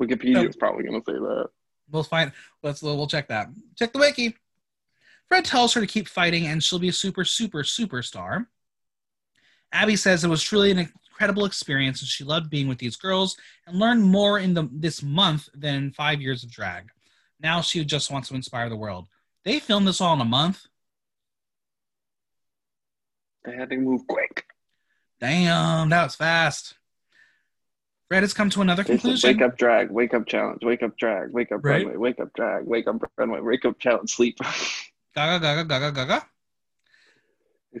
[0.00, 1.48] Wikipedia is probably gonna say that.
[1.90, 2.32] We'll find.
[2.62, 3.48] Let's we'll check that.
[3.76, 4.36] Check the wiki.
[5.28, 8.46] Fred tells her to keep fighting, and she'll be a super, super, superstar.
[9.72, 10.78] Abby says it was truly an
[11.12, 13.36] incredible experience, and she loved being with these girls
[13.66, 16.88] and learned more in the this month than five years of drag.
[17.38, 19.06] Now she just wants to inspire the world.
[19.44, 20.62] They filmed this all in a month.
[23.44, 24.44] They had to move quick.
[25.20, 26.74] Damn, that was fast.
[28.08, 29.30] Fred has come to another conclusion.
[29.36, 29.90] wake up, drag.
[29.90, 30.62] Wake up, challenge.
[30.62, 31.32] Wake up, drag.
[31.32, 31.84] Wake up, Right.
[31.84, 31.96] runway.
[31.96, 32.66] Wake up, drag.
[32.66, 33.40] Wake up, runway.
[33.40, 34.10] Wake up, challenge.
[34.10, 34.38] Sleep.
[35.14, 36.26] Gaga, gaga, gaga, gaga.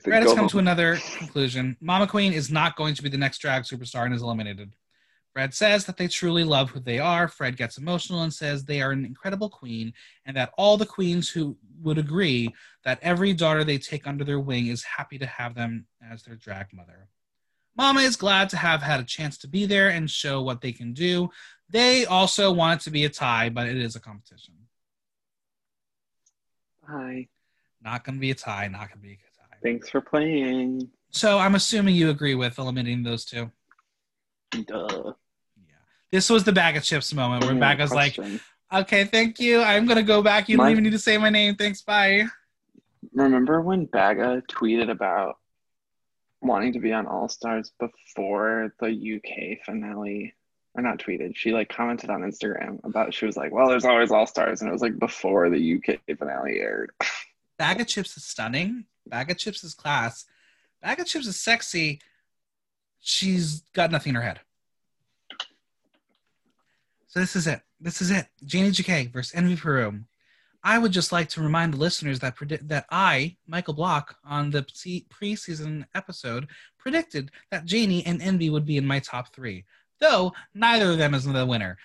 [0.00, 1.76] Fred has come to another conclusion.
[1.80, 4.74] Mama Queen is not going to be the next drag superstar and is eliminated.
[5.32, 7.26] Fred says that they truly love who they are.
[7.26, 9.94] Fred gets emotional and says they are an incredible queen
[10.26, 14.40] and that all the queens who would agree that every daughter they take under their
[14.40, 17.08] wing is happy to have them as their drag mother.
[17.76, 20.72] Mama is glad to have had a chance to be there and show what they
[20.72, 21.30] can do.
[21.70, 24.54] They also want it to be a tie, but it is a competition.
[26.86, 27.28] Hi.
[27.82, 29.31] Not going to be a tie, not going to be a.
[29.62, 30.90] Thanks for playing.
[31.10, 33.50] So I'm assuming you agree with eliminating those two.
[34.50, 35.12] Duh.
[35.56, 35.74] Yeah.
[36.10, 38.18] This was the bag of chips moment where mm, Yeah, Bag was like,
[38.72, 39.62] okay, thank you.
[39.62, 40.48] I'm going to go back.
[40.48, 41.54] You don't even need to say my name.
[41.56, 41.82] Thanks.
[41.82, 42.24] Bye.
[43.12, 45.36] Remember when Baga tweeted about
[46.40, 50.34] wanting to be on All Stars before the UK finale?
[50.74, 51.36] Or not tweeted.
[51.36, 53.12] She like commented on Instagram about.
[53.12, 56.16] She was like, "Well, there's always All Stars," and it was like before the UK
[56.16, 56.92] finale aired.
[57.58, 58.86] Baga Chipz is stunning.
[59.06, 60.24] Baga Chipz is class.
[60.82, 62.00] Baga Chipz is sexy.
[63.00, 64.40] She's got nothing in her head.
[67.08, 67.60] So this is it.
[67.80, 68.26] This is it.
[68.44, 70.00] Janey Jacké versus Envy Peru.
[70.64, 74.50] I would just like to remind the listeners that predict that I, Michael Block, on
[74.50, 76.46] the pre- preseason episode,
[76.78, 79.64] predicted that Janey and Envy would be in my top three.
[80.00, 81.78] Though neither of them is the winner.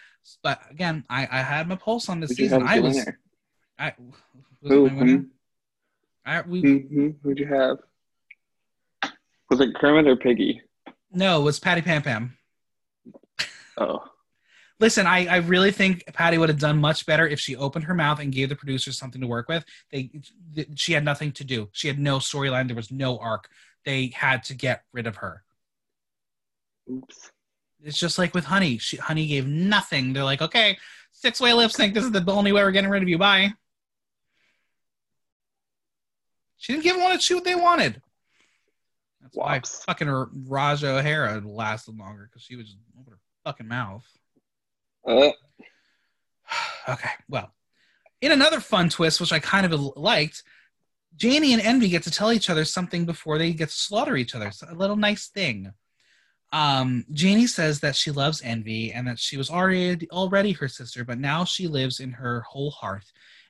[0.43, 2.63] But again, I, I had my pulse on this season.
[2.68, 3.05] I was?
[3.80, 4.15] I was
[4.61, 5.28] Who?
[6.28, 7.10] I, we, Hmm?
[7.24, 7.78] Who'd you have?
[9.50, 10.62] Was it Kermit or Piggy?
[11.12, 12.38] No, it was Patty Pam Pam.
[13.80, 14.04] Oh,
[14.80, 17.94] Listen, I, I really think Patty would have done much better if she opened her
[17.94, 19.64] mouth and gave the producers something to work with.
[19.92, 20.10] They,
[20.56, 21.70] th- she had nothing to do.
[21.74, 22.66] She had no storyline.
[22.68, 23.48] There was no arc.
[23.86, 25.44] They had to get rid of her.
[26.92, 27.32] oops.
[27.84, 28.80] It's just like with Honey.
[28.80, 30.14] She, Honey gave nothing.
[30.14, 30.78] They're like, okay,
[31.12, 31.94] six way lip sync.
[31.94, 33.18] This is the only way we're getting rid of you.
[33.20, 33.54] Bye.
[36.58, 38.01] She didn't give them what she what they wanted.
[39.22, 44.05] That's why fucking Ra'Jah O'Hara lasted longer because she was just open her fucking mouth.
[45.05, 45.32] Uh,
[46.89, 47.51] Okay, well,
[48.22, 50.41] in another fun twist, which I kind of liked,
[51.18, 54.36] Janey and Envy get to tell each other something before they get to slaughter each
[54.36, 54.51] other.
[54.51, 55.74] So a little nice thing.
[56.53, 61.03] Um, Janey says that she loves Envy and that she was already already her sister,
[61.03, 63.03] but now she lives in her whole heart,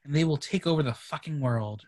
[0.04, 1.84] and they will take over the fucking world.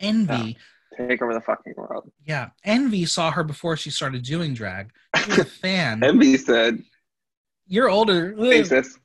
[0.00, 0.56] Envy,
[0.96, 2.10] Take over the fucking world.
[2.24, 4.90] yeah, Envy saw her before she started doing drag.
[5.22, 6.02] She was a fan.
[6.02, 6.82] Envy said,
[7.66, 8.34] You're older.
[8.38, 8.98] "Thanks, sis."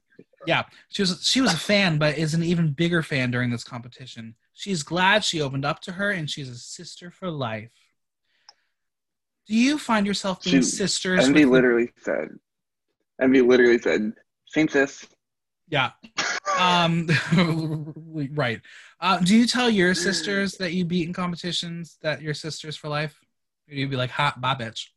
[0.89, 4.35] She was she was a fan, but is an even bigger fan during this competition.
[4.53, 7.69] She's glad she opened up to her, and she's a sister for life.
[9.47, 11.25] Do you find yourself being She- sisters?
[11.25, 12.29] Envy literally said,
[13.21, 14.13] Envy literally said,
[14.47, 15.05] "Same sis."
[15.71, 15.91] Yeah.
[16.59, 17.07] Um.
[18.33, 18.61] right.
[18.99, 22.87] Uh, do you tell your sisters that you beat in competitions that you're sisters for
[22.89, 23.19] life?
[23.67, 24.89] Or do you be like, "Hot, bye, bitch"?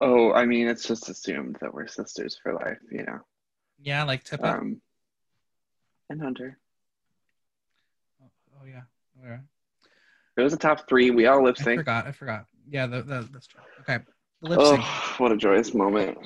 [0.00, 3.18] Oh, I mean, it's just assumed that we're sisters for life, you know.
[3.82, 4.42] Yeah, like tip.
[4.42, 4.80] Um,
[6.08, 6.58] and Hunter.
[8.22, 8.82] oh yeah.
[9.20, 9.38] Oh, yeah.
[10.36, 11.10] It was a top three.
[11.10, 11.68] We all lip sync.
[11.80, 12.06] I forgot.
[12.06, 12.46] I forgot.
[12.68, 13.60] Yeah, the, the, that's true.
[13.80, 13.98] Okay.
[14.42, 14.84] The lip Oh, sync.
[15.20, 16.18] what a joyous moment.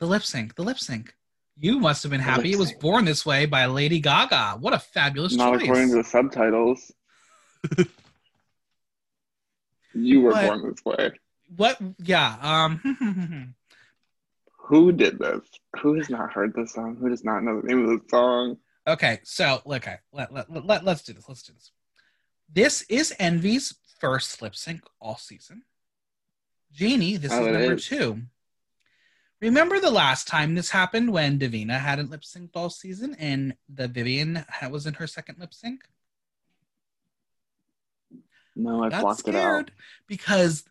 [0.00, 0.56] The lip sync.
[0.56, 1.14] The lip sync.
[1.62, 2.52] You must have been happy.
[2.52, 4.56] It was born this way by Lady Gaga.
[4.60, 5.62] What a fabulous Not choice.
[5.64, 6.90] according to the subtitles.
[9.94, 10.46] you were What?
[10.46, 11.10] born this way.
[11.56, 11.78] What?
[11.98, 12.36] Yeah.
[12.40, 13.54] Um.
[14.68, 15.40] Who did this?
[15.82, 16.96] Who has not heard this song?
[17.00, 18.56] Who does not know the name of the song?
[18.86, 19.18] okay.
[19.24, 19.96] So, okay.
[20.12, 21.28] Let, let, let, let, let's do this.
[21.28, 21.72] Let's do this.
[22.52, 25.62] This is Envy's first lip sync all season.
[26.72, 27.84] Janey, this Oh, is number is.
[27.86, 28.22] two.
[29.40, 33.88] Remember the last time this happened when Divina hadn't lip synced all season and the
[33.88, 35.82] Vivienne was in her second lip sync?
[38.54, 39.70] No, I blocked it out.
[40.06, 40.64] because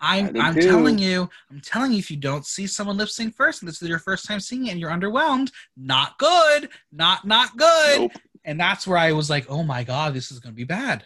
[0.00, 3.62] I'm I'm telling you, I'm telling you, if you don't see someone lip sync first
[3.62, 7.56] and this is your first time seeing it and you're underwhelmed, not good, not not
[7.56, 8.00] good.
[8.00, 8.12] Nope.
[8.44, 11.04] And that's where I was like, oh my god, this is gonna be bad.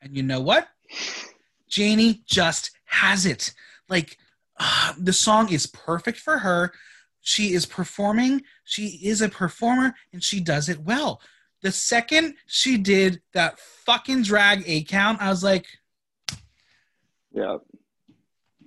[0.00, 0.68] And you know what?
[1.68, 3.52] Janey just has it.
[3.88, 4.18] Like
[4.98, 6.72] the song is perfect for her.
[7.20, 8.42] She is performing.
[8.64, 11.20] She is a performer and she does it well.
[11.62, 15.66] The second she did that fucking drag A count, I was like,
[17.32, 17.56] Yeah.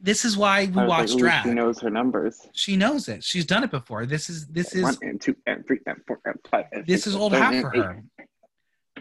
[0.02, 1.44] this is why we watch like, drag.
[1.46, 2.48] She knows her numbers.
[2.54, 3.24] She knows it.
[3.24, 4.08] She's done it before.
[4.08, 6.66] This is this is One and two and three and four and five.
[6.72, 8.04] And this six is old hat for her.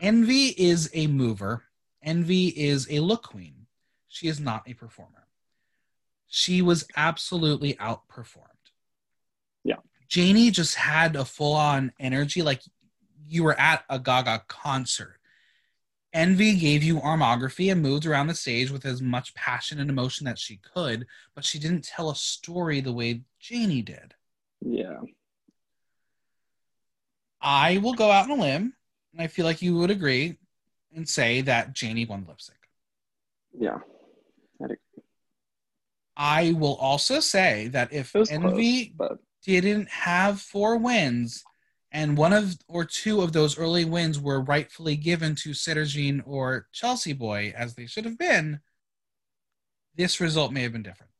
[0.02, 1.64] Envy is a mover.
[2.02, 3.66] Envy is a look queen.
[4.08, 5.25] She is not a performer.
[6.28, 8.42] She was absolutely outperformed.
[9.64, 9.76] Yeah.
[10.08, 12.62] Janey just had a full on energy like
[13.26, 15.18] you were at a Gaga concert.
[16.12, 20.24] Envy gave you armography and moved around the stage with as much passion and emotion
[20.24, 24.14] that she could, but she didn't tell a story the way Janey did.
[24.60, 25.00] Yeah.
[27.40, 28.74] I will go out on a limb,
[29.12, 30.38] and I feel like you would agree
[30.94, 32.58] and say that Janey won lip sync.
[33.58, 33.78] Yeah.
[36.16, 41.44] I will also say that if Envy close, but didn't have four wins,
[41.92, 46.68] and one of or two of those early wins were rightfully given to Sederginne or
[46.72, 48.60] Chelsea Boy, as they should have been,
[49.94, 51.12] this result may have been different.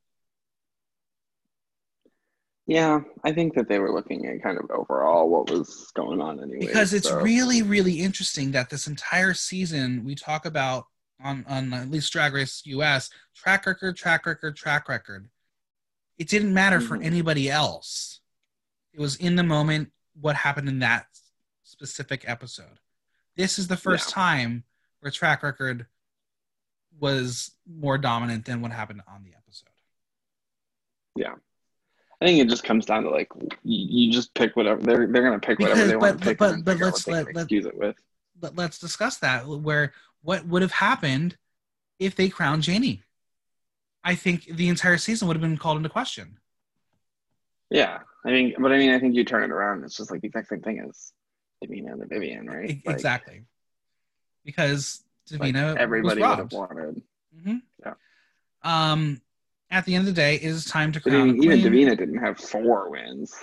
[2.67, 6.43] yeah, I think that they were looking at kind of overall what was going on
[6.43, 6.67] anyway.
[6.67, 10.87] because it's so- really really interesting that this entire season we talk about
[11.23, 15.29] on on at least drag race us track record track record track record
[16.19, 17.05] it didn't matter for Mhm.
[17.05, 18.21] anybody else
[18.93, 21.07] it was in the moment what happened in that
[21.63, 22.79] specific episode
[23.37, 24.15] this is the first Yeah.
[24.15, 24.65] time
[25.01, 25.87] where track record
[26.99, 29.69] was more dominant than what happened on the episode
[31.17, 31.35] Yeah.
[32.21, 33.29] I think it just comes down to like
[33.63, 36.29] you, you just pick whatever they're they're gonna pick whatever Because- they want but- to
[36.31, 37.97] pick but- then but let's let- let- excuse it with.
[38.39, 39.93] but let's discuss that where
[40.27, 41.37] what would have happened
[41.99, 43.03] if they crowned Janey
[44.07, 46.39] I think the entire season would have been called into question.
[47.71, 49.83] Yeah, I mean, but I mean, I think you turn it around.
[49.83, 51.13] It's just like the exact same thing as
[51.61, 52.81] Divina and the Vivienne, right?
[52.87, 53.47] Like, exactly.
[54.45, 55.03] Because
[55.33, 57.03] like, Divina everybody was would have wanted.
[57.43, 57.95] hmm Yeah.
[58.63, 59.21] Um,
[59.73, 61.63] at the end of the day, it is time to crown even, even.
[61.63, 63.35] Divina didn't have four wins.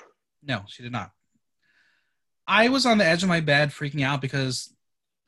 [0.42, 1.12] No, she did not.
[2.48, 4.74] I was on the edge of my bed freaking out because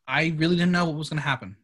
[0.07, 1.57] I really didn't know what was going to happen.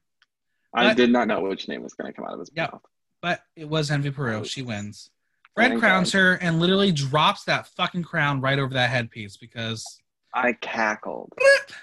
[0.74, 2.72] I But- did not know which name was going to come out of his Yep.
[2.72, 2.82] mouth.
[3.22, 4.44] But it was Envy Peru.
[4.46, 5.12] She wins.
[5.54, 6.18] Fred Thank crowns God.
[6.20, 9.86] her and literally drops that fucking crown right over that headpiece because
[10.34, 11.34] I cackled.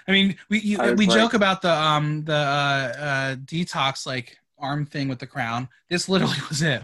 [0.07, 4.07] I mean we you, I we like- joke about the um the uh, uh detox
[4.07, 5.69] like arm thing with the crown.
[5.87, 6.81] This literally was it.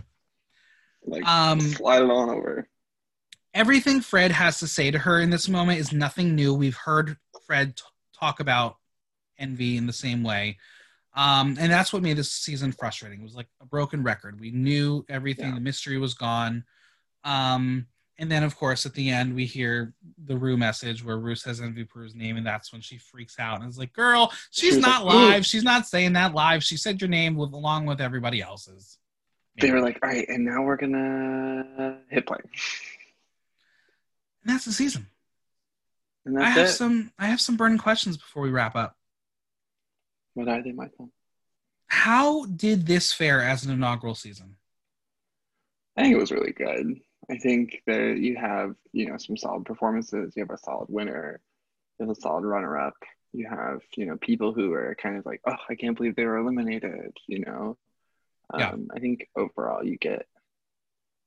[1.04, 2.70] Like, Um, slide it on over.
[3.56, 6.54] everything Fred has to say to her in this moment is nothing new.
[6.54, 7.18] We've heard
[7.48, 7.84] Fred t-
[8.18, 8.78] talk about
[9.38, 10.58] envy in the same way.
[11.16, 13.22] Um, and that's what made this season frustrating.
[13.22, 14.40] It was like a broken record.
[14.40, 15.56] We knew everything, Yeah.
[15.56, 16.66] the mystery was gone.
[17.24, 19.94] Um, and then, of course, at the end, we hear
[20.26, 23.60] the Ru message where Ru says Envy Peru's name, and that's when she freaks out
[23.62, 25.46] and is like, "Girl, she's not live.
[25.46, 26.64] She's not saying that live.
[26.64, 28.98] She said your name with along with everybody else's."
[29.60, 32.40] They were like, all right, and now we're gonna hit play.
[34.44, 35.08] And that's the season.
[36.26, 36.72] And I have it.
[36.72, 37.12] some.
[37.20, 38.96] I have some burning questions before we wrap up.
[40.36, 41.10] What are they, Michael?
[41.88, 44.58] How did this fare as an inaugural season?
[45.98, 47.00] I think it was really good.
[47.32, 50.34] I think that you have, you know, some solid performances.
[50.36, 51.42] You have a solid winner.
[51.98, 52.96] You have a solid runner-up.
[53.32, 56.26] You have, you know, people who are kind of like, oh, I can't believe they
[56.26, 57.18] were eliminated.
[57.28, 57.78] You know,
[58.54, 58.76] um, Yeah.
[58.94, 60.28] I think overall you get.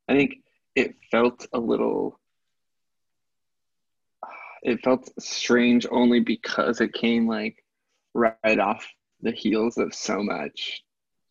[0.09, 0.37] I think
[0.75, 2.21] it felt a little.
[4.63, 7.65] It felt strange only because it came like
[8.15, 8.87] right off
[9.23, 10.83] the heels of so much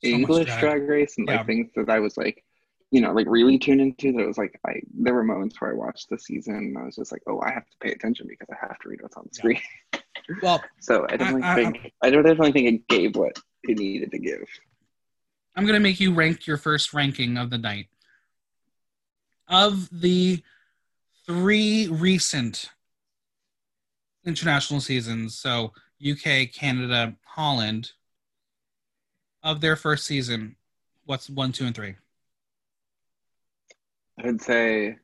[0.04, 0.60] So much English drag.
[0.60, 1.38] drag race and Yeah.
[1.38, 2.44] like things that I was like,
[2.92, 4.12] you know, like really tuned into.
[4.14, 6.84] That it was like I there were moments where I watched the season and I
[6.84, 9.18] was just like, oh, I have to pay attention because I have to read what's
[9.18, 9.40] on the Yeah.
[9.40, 9.62] screen.
[10.42, 13.78] Well, So I definitely I- I- think I don't definitely think it gave what it
[13.78, 14.44] needed to give.
[15.56, 17.88] I'm going to make you rank your first ranking of the night.
[19.48, 20.44] Of the
[21.26, 22.70] three recent
[24.26, 25.72] international seasons, so
[26.02, 27.92] UK, Canada, Holland,
[29.44, 30.56] of their first season,
[31.06, 31.96] what's one, two, and three?
[34.20, 34.98] I'd say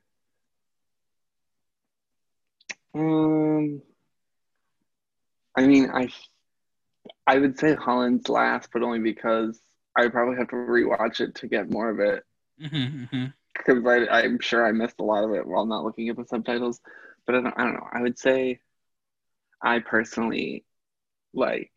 [2.95, 3.81] um
[5.55, 6.09] I mean I
[7.25, 9.59] I would say Holland's last, but only because
[9.95, 12.23] I probably have to rewatch it to get more of it.
[12.61, 13.25] Mm-hmm, mm-hmm.
[13.53, 16.25] because I, I'm sure I missed a lot of it while not looking at the
[16.25, 16.81] subtitles.
[17.25, 17.87] But I don't, I don't know.
[17.91, 18.59] I would say
[19.61, 20.65] I personally
[21.33, 21.71] like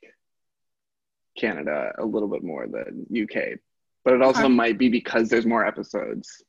[1.39, 3.59] Canada a little bit more than UK,
[4.05, 4.49] but it also Okay.
[4.49, 6.43] might be because there's more episodes.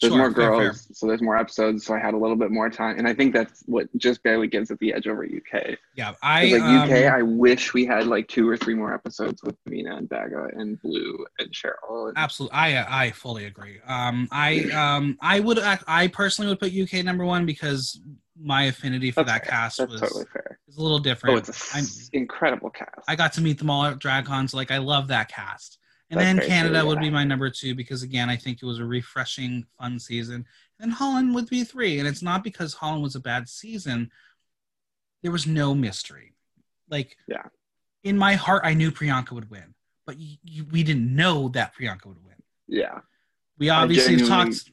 [0.00, 0.60] There's Sure, more fair, fair.
[0.70, 3.14] girls, so there's more episodes, so I had a little bit more time, and I
[3.14, 5.76] think that's what just barely gives it the edge over UK.
[5.94, 9.40] Yeah, I like UK, um, I wish we had like two or three more episodes
[9.44, 12.08] with Mina and Baga and Blu and Cheryl.
[12.08, 13.78] And, Absolutely, I I fully agree.
[13.86, 18.00] Um, I um I would I personally would put UK number one because
[18.36, 19.50] my affinity for That's that fair.
[19.52, 20.58] cast that's was totally fair.
[20.66, 21.34] It's a little different.
[21.36, 22.90] Oh, it's a I'm- incredible cast.
[23.06, 25.78] I got to meet them all at DragCon, so like I love that cast.
[26.16, 27.02] And then Canada would yeah.
[27.02, 30.46] be my number two because again, I think it was a refreshing, fun season.
[30.80, 34.10] And Holland would be three, and it's not because Holland was a bad season.
[35.22, 36.32] There was no mystery.
[36.90, 37.46] Like, Yeah.
[38.02, 39.74] in my heart, I knew Priyanka would win,
[40.06, 42.36] but y y we didn't know that Priyanka would win.
[42.68, 43.00] yeah.
[43.56, 44.68] We obviously talked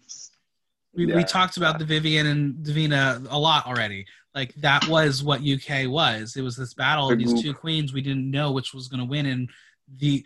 [0.93, 4.05] we, we talked about the Vivienne and Divina a lot already.
[4.33, 6.35] Like that was what UK was.
[6.35, 7.43] It was this battle of The these group.
[7.43, 7.93] two queens.
[7.93, 9.49] We didn't know which was going to win, and
[9.97, 10.25] the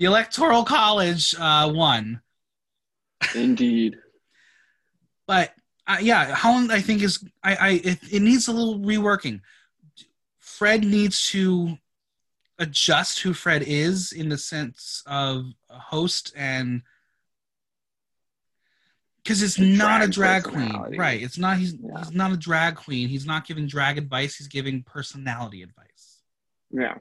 [0.00, 2.22] the electoral college uh, won.
[3.34, 3.98] Indeed.
[5.26, 5.52] But
[5.86, 9.42] uh, yeah, Holland I think is I, I it, it needs a little reworking.
[10.38, 11.76] Fred needs to
[12.58, 16.82] adjust who Fred is in the sense of a host and
[19.22, 21.22] because it's The not a drag drag queen, right?
[21.22, 21.98] It's not he's Yeah.
[21.98, 23.08] he's not a drag queen.
[23.08, 24.36] He's not giving drag advice.
[24.36, 26.22] He's giving personality advice.
[26.70, 26.94] Yeah.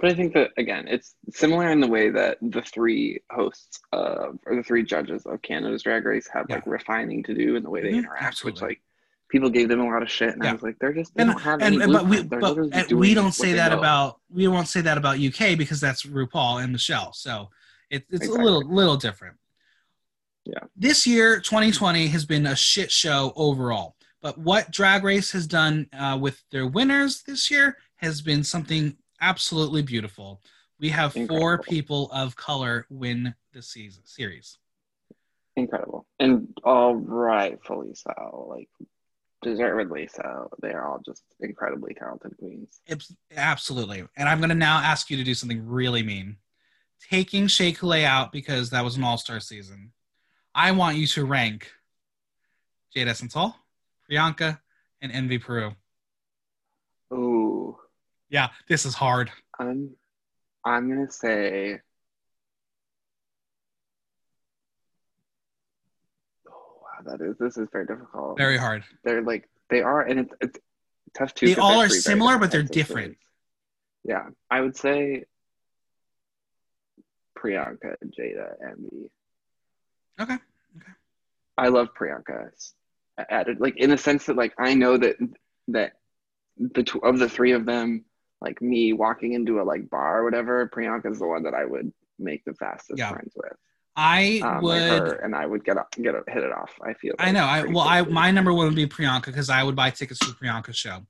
[0.00, 4.38] But I think that again, it's similar in the way that the three hosts of
[4.46, 7.68] or the three judges of Canada's Drag Race have like refining to do in the
[7.70, 8.52] way they Mhm, interact, absolutely.
[8.54, 8.80] which like
[9.28, 10.50] people gave them a lot of shit, and Yeah.
[10.50, 12.92] I was like, they're just they And, don't have and, any but we but and
[12.98, 13.78] we don't say that know.
[13.78, 17.12] about we won't say that about UK because that's RuPaul and Michelle.
[17.12, 17.50] So
[17.90, 18.40] it, it's Exactly.
[18.40, 19.36] a little little different.
[20.46, 20.60] Yeah.
[20.76, 23.96] This year, 2020 has been a shit show overall.
[24.22, 28.96] But what Drag Race has done uh, with their winners this year has been something
[29.20, 30.40] absolutely beautiful.
[30.78, 34.58] We have four people of color win the season series.
[35.56, 38.68] incredible and all rightfully so, like
[39.42, 40.48] deservedly so.
[40.62, 42.80] They are all just incredibly talented queens.
[42.86, 44.04] It's, absolutely.
[44.16, 46.36] And I'm going to now ask you to do something really mean.
[47.10, 49.92] Taking Shea Couleé out because that was an all star season,
[50.54, 51.72] I want you to rank
[52.94, 53.56] Jaida Essence Hall,
[54.10, 54.60] Priyanka,
[55.00, 55.72] and Envy Peru.
[57.12, 57.76] Ooh,
[58.30, 59.30] Yeah, this is hard.
[59.58, 59.90] I'm
[60.64, 61.80] I'm gonna say.
[66.48, 68.38] Oh, wow, that is this is very difficult.
[68.38, 68.84] Very hard.
[69.04, 70.58] They're like they are, and it's, it's
[71.16, 71.46] tough too.
[71.46, 73.18] They all are similar, but they're different.
[74.04, 75.24] Yeah, I would say
[77.38, 79.10] Priyanka, Jada, Envy.
[80.20, 80.34] Okay.
[80.34, 80.92] Okay.
[81.58, 82.50] I love Priyanka.
[83.28, 85.16] Added like in the sense that like I know that
[85.68, 85.92] that
[86.56, 88.04] the two of the three of them
[88.40, 91.64] like me walking into a like bar or whatever, Priyanka is the one that I
[91.64, 93.10] would make the fastest Yeah.
[93.10, 93.52] friends with.
[93.96, 95.08] I Um, would.
[95.08, 96.72] like and I would get up, get up, hit it off.
[96.82, 97.14] I feel.
[97.18, 97.44] I know.
[97.44, 100.26] I well, I my number one would be Priyanka because I would buy tickets to
[100.32, 101.00] Priyanka's show.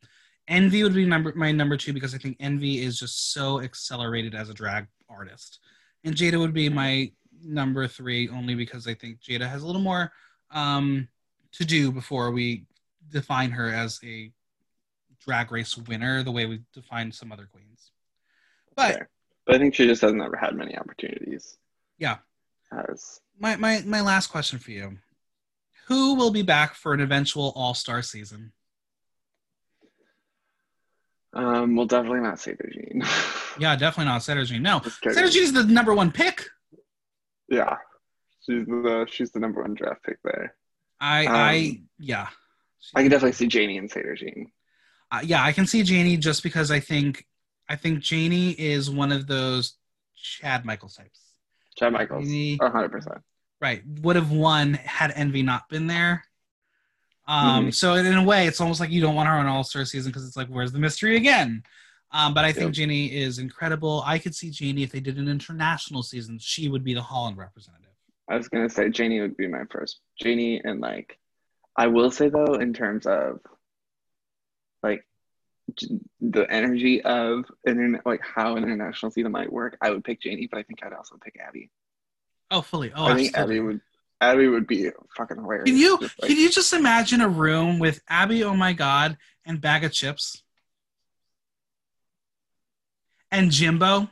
[0.49, 4.35] Envy would be number my number two because I think Envy is just so accelerated
[4.35, 5.61] as a drag artist,
[6.05, 7.13] and Jada would be my
[7.43, 10.11] number three only because I think Jada has a little more
[10.51, 11.07] um,
[11.53, 12.65] to do before we
[13.11, 14.33] define her as a
[15.25, 17.91] drag race winner the way we define some other queens.
[18.77, 19.09] But Fair.
[19.47, 21.57] but I think she just has never had many opportunities.
[21.99, 22.19] Yeah.
[22.73, 24.99] As my, my my last question for you:
[25.89, 28.53] Who will be back for an eventual All Star season?
[31.33, 33.03] um, well, definitely not say Jean.
[33.59, 34.61] Yeah, definitely not Sederginne.
[34.63, 34.79] No.
[34.81, 36.45] Sederginne's the number one pick.
[37.49, 37.77] Yeah,
[38.47, 40.55] she's the she's the number one draft pick there.
[41.01, 42.29] I Um, I yeah.
[42.95, 44.47] I can definitely see Janey and Sederginne.
[45.11, 47.27] Uh, yeah, I can see Janey just because I think
[47.69, 49.75] I think Janey is one of those
[50.17, 51.21] Chad Michaels types.
[51.77, 52.29] Chad Michaels,
[52.61, 53.19] hundred percent.
[53.61, 56.25] right, would have won had Envy not been there.
[57.27, 57.75] Um, Mhm.
[57.75, 59.85] so in, in a way, it's almost like you don't want her on All Star
[59.85, 61.63] season because it's like, where's the mystery again?
[62.13, 62.73] Um, but I think Yep.
[62.75, 64.03] Janey is incredible.
[64.05, 67.37] I could see Janey if they did an international season, she would be the Holland
[67.37, 67.87] representative.
[68.29, 70.01] I was gonna say Janey would be my first.
[70.21, 71.19] Janey and like,
[71.77, 73.41] I will say though, in terms of
[76.21, 80.49] the energy of internet, like how an international season might work, I would pick Janey,
[80.51, 81.71] but I think I'd also pick Abby.
[82.51, 82.93] Oh, fully.
[82.95, 83.57] Oh, I think absolutely.
[83.57, 83.81] Abby would.
[84.23, 85.65] Abby would be fucking hilarious.
[85.65, 89.17] Can you like, can you just imagine a room with Abby, oh my god,
[89.47, 90.43] and Baga Chipz?
[93.31, 94.11] And Jimbo?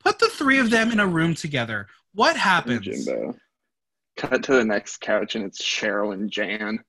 [0.00, 1.86] Put the three of them in a room together.
[2.12, 2.82] What happens?
[2.82, 3.36] Jimbo.
[4.16, 6.84] Cut to the next couch and it's Cheryl and Jan.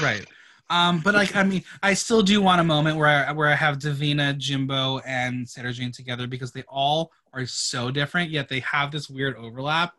[0.00, 0.24] Right.
[0.68, 3.54] Um, but like I mean, I still do want a moment where I where I
[3.54, 8.90] have Divina, Jimbo, and Sederginne together because they all are so different, yet they have
[8.90, 9.94] this weird overlap.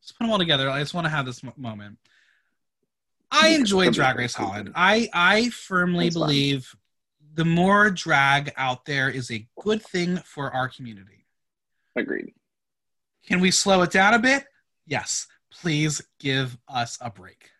[0.00, 0.68] Just put them all together.
[0.68, 1.98] I just want to have this mo- moment.
[3.30, 4.72] I enjoy Drag Race Holland.
[4.74, 6.76] I I firmly That's believe
[7.34, 11.24] the more drag out there is a good thing for our community.
[11.96, 12.34] Agreed.
[13.26, 14.44] Can we slow it down a bit?
[14.86, 15.28] Yes.
[15.50, 17.51] Please give us a break.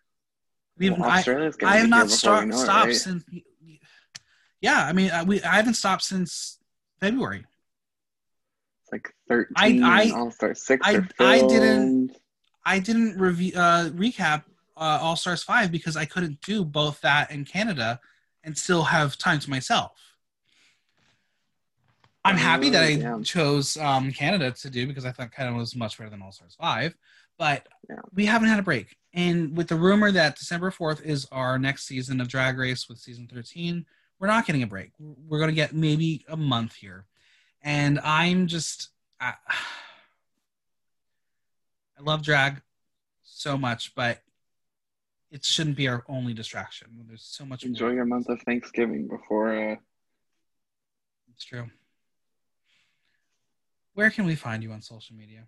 [0.89, 1.23] We've, Well, I,
[1.65, 2.95] I have not here before start, we it, stopped right?
[2.95, 3.23] since.
[4.61, 6.59] Yeah, I mean, I, we I haven't stopped since
[6.99, 7.45] February.
[8.83, 9.83] It's like thirteen.
[9.83, 10.85] I- All Star Six.
[10.85, 12.17] I- I didn't-
[12.65, 14.43] I didn't review uh, recap
[14.77, 17.99] uh, All Stars five because I couldn't do both that and Canada
[18.43, 19.91] and still have time to myself.
[22.25, 23.19] I'm happy that I Yeah.
[23.23, 26.55] chose um, Canada to do because I thought Canada was much better than All Stars
[26.59, 26.95] five,
[27.37, 27.99] but Yeah.
[28.13, 28.97] we haven't had a break.
[29.13, 32.97] And with the rumor that December fourth is our next season of Drag Race with
[32.99, 33.85] season thirteen,
[34.19, 34.91] we're not getting a break.
[34.99, 37.05] We're going to get maybe a month here,
[37.61, 38.89] and I'm just
[39.19, 39.33] I,
[41.97, 42.61] I love drag
[43.23, 44.21] so much, but
[45.29, 46.87] it shouldn't be our only distraction.
[47.07, 47.63] There's so much.
[47.65, 47.95] Enjoy more.
[47.95, 49.53] your month of Thanksgiving before.
[49.73, 49.75] Uh,
[51.33, 51.69] It's true.
[53.93, 55.45] Where can we find you on social media?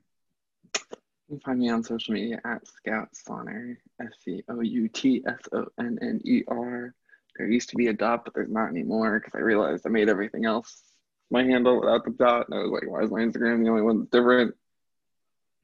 [1.27, 3.77] you can find me on social media at Scout Sonner.
[3.99, 6.93] S C O U T S O N N E R.
[7.37, 10.09] There used to be a dot, but there's not anymore because I realized I made
[10.09, 10.83] everything else
[11.31, 13.81] my handle without the dot, and I was like, why is my Instagram the only
[13.81, 14.53] one that's different?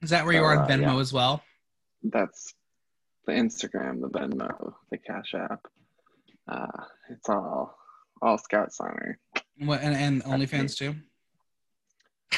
[0.02, 1.00] Is that where you are on Uh, Venmo yeah.
[1.00, 1.44] as well?
[2.04, 2.54] That's
[3.28, 5.68] the Instagram, the Venmo, the Cash App.
[6.48, 7.78] Uh, it's all
[8.22, 9.16] all Scout Sonner.
[9.60, 10.24] What, and, and.
[10.24, 10.96] OnlyFans too?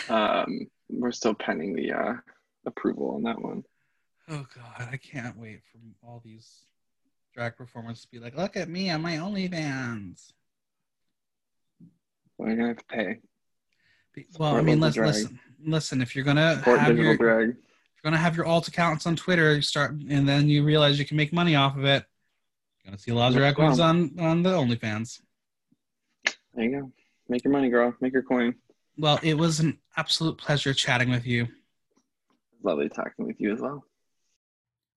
[0.09, 2.13] Um, we're still pending the uh,
[2.65, 3.63] approval on that one.
[4.29, 6.65] Oh God, I can't wait for all these
[7.33, 10.31] drag performers to be like, look at me on my OnlyFans.
[12.37, 13.19] We're gonna have to pay.
[14.37, 15.39] Well, I mean, let's listen.
[15.65, 17.47] Listen, if you're gonna Support have your, if drag.
[17.47, 17.55] you're
[18.03, 21.17] gonna have your alt accounts on Twitter, you start, and then you realize you can
[21.17, 22.03] make money off of it.
[22.83, 25.21] You're gonna see a lot of drag queens on on the OnlyFans.
[26.53, 26.91] There you go.
[27.29, 27.95] Make your money, girl.
[28.01, 28.55] Make your coin.
[28.97, 31.47] Well, it was an absolute pleasure chatting with you.
[32.63, 33.85] Lovely talking with you as well.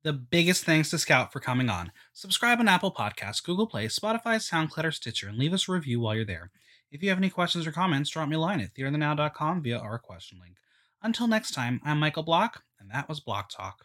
[0.05, 1.91] The biggest thanks to Scout for coming on.
[2.13, 5.99] Subscribe on Apple Podcasts, Google Play, Spotify, SoundCloud, or Stitcher, and leave us a review
[5.99, 6.53] while you're there.
[6.93, 9.99] If you have any questions or comments, drop me a line at theaterthenow.com via our
[9.99, 10.59] question link.
[11.03, 13.85] Until next time, I'm Michael Block, and that was Block Talk.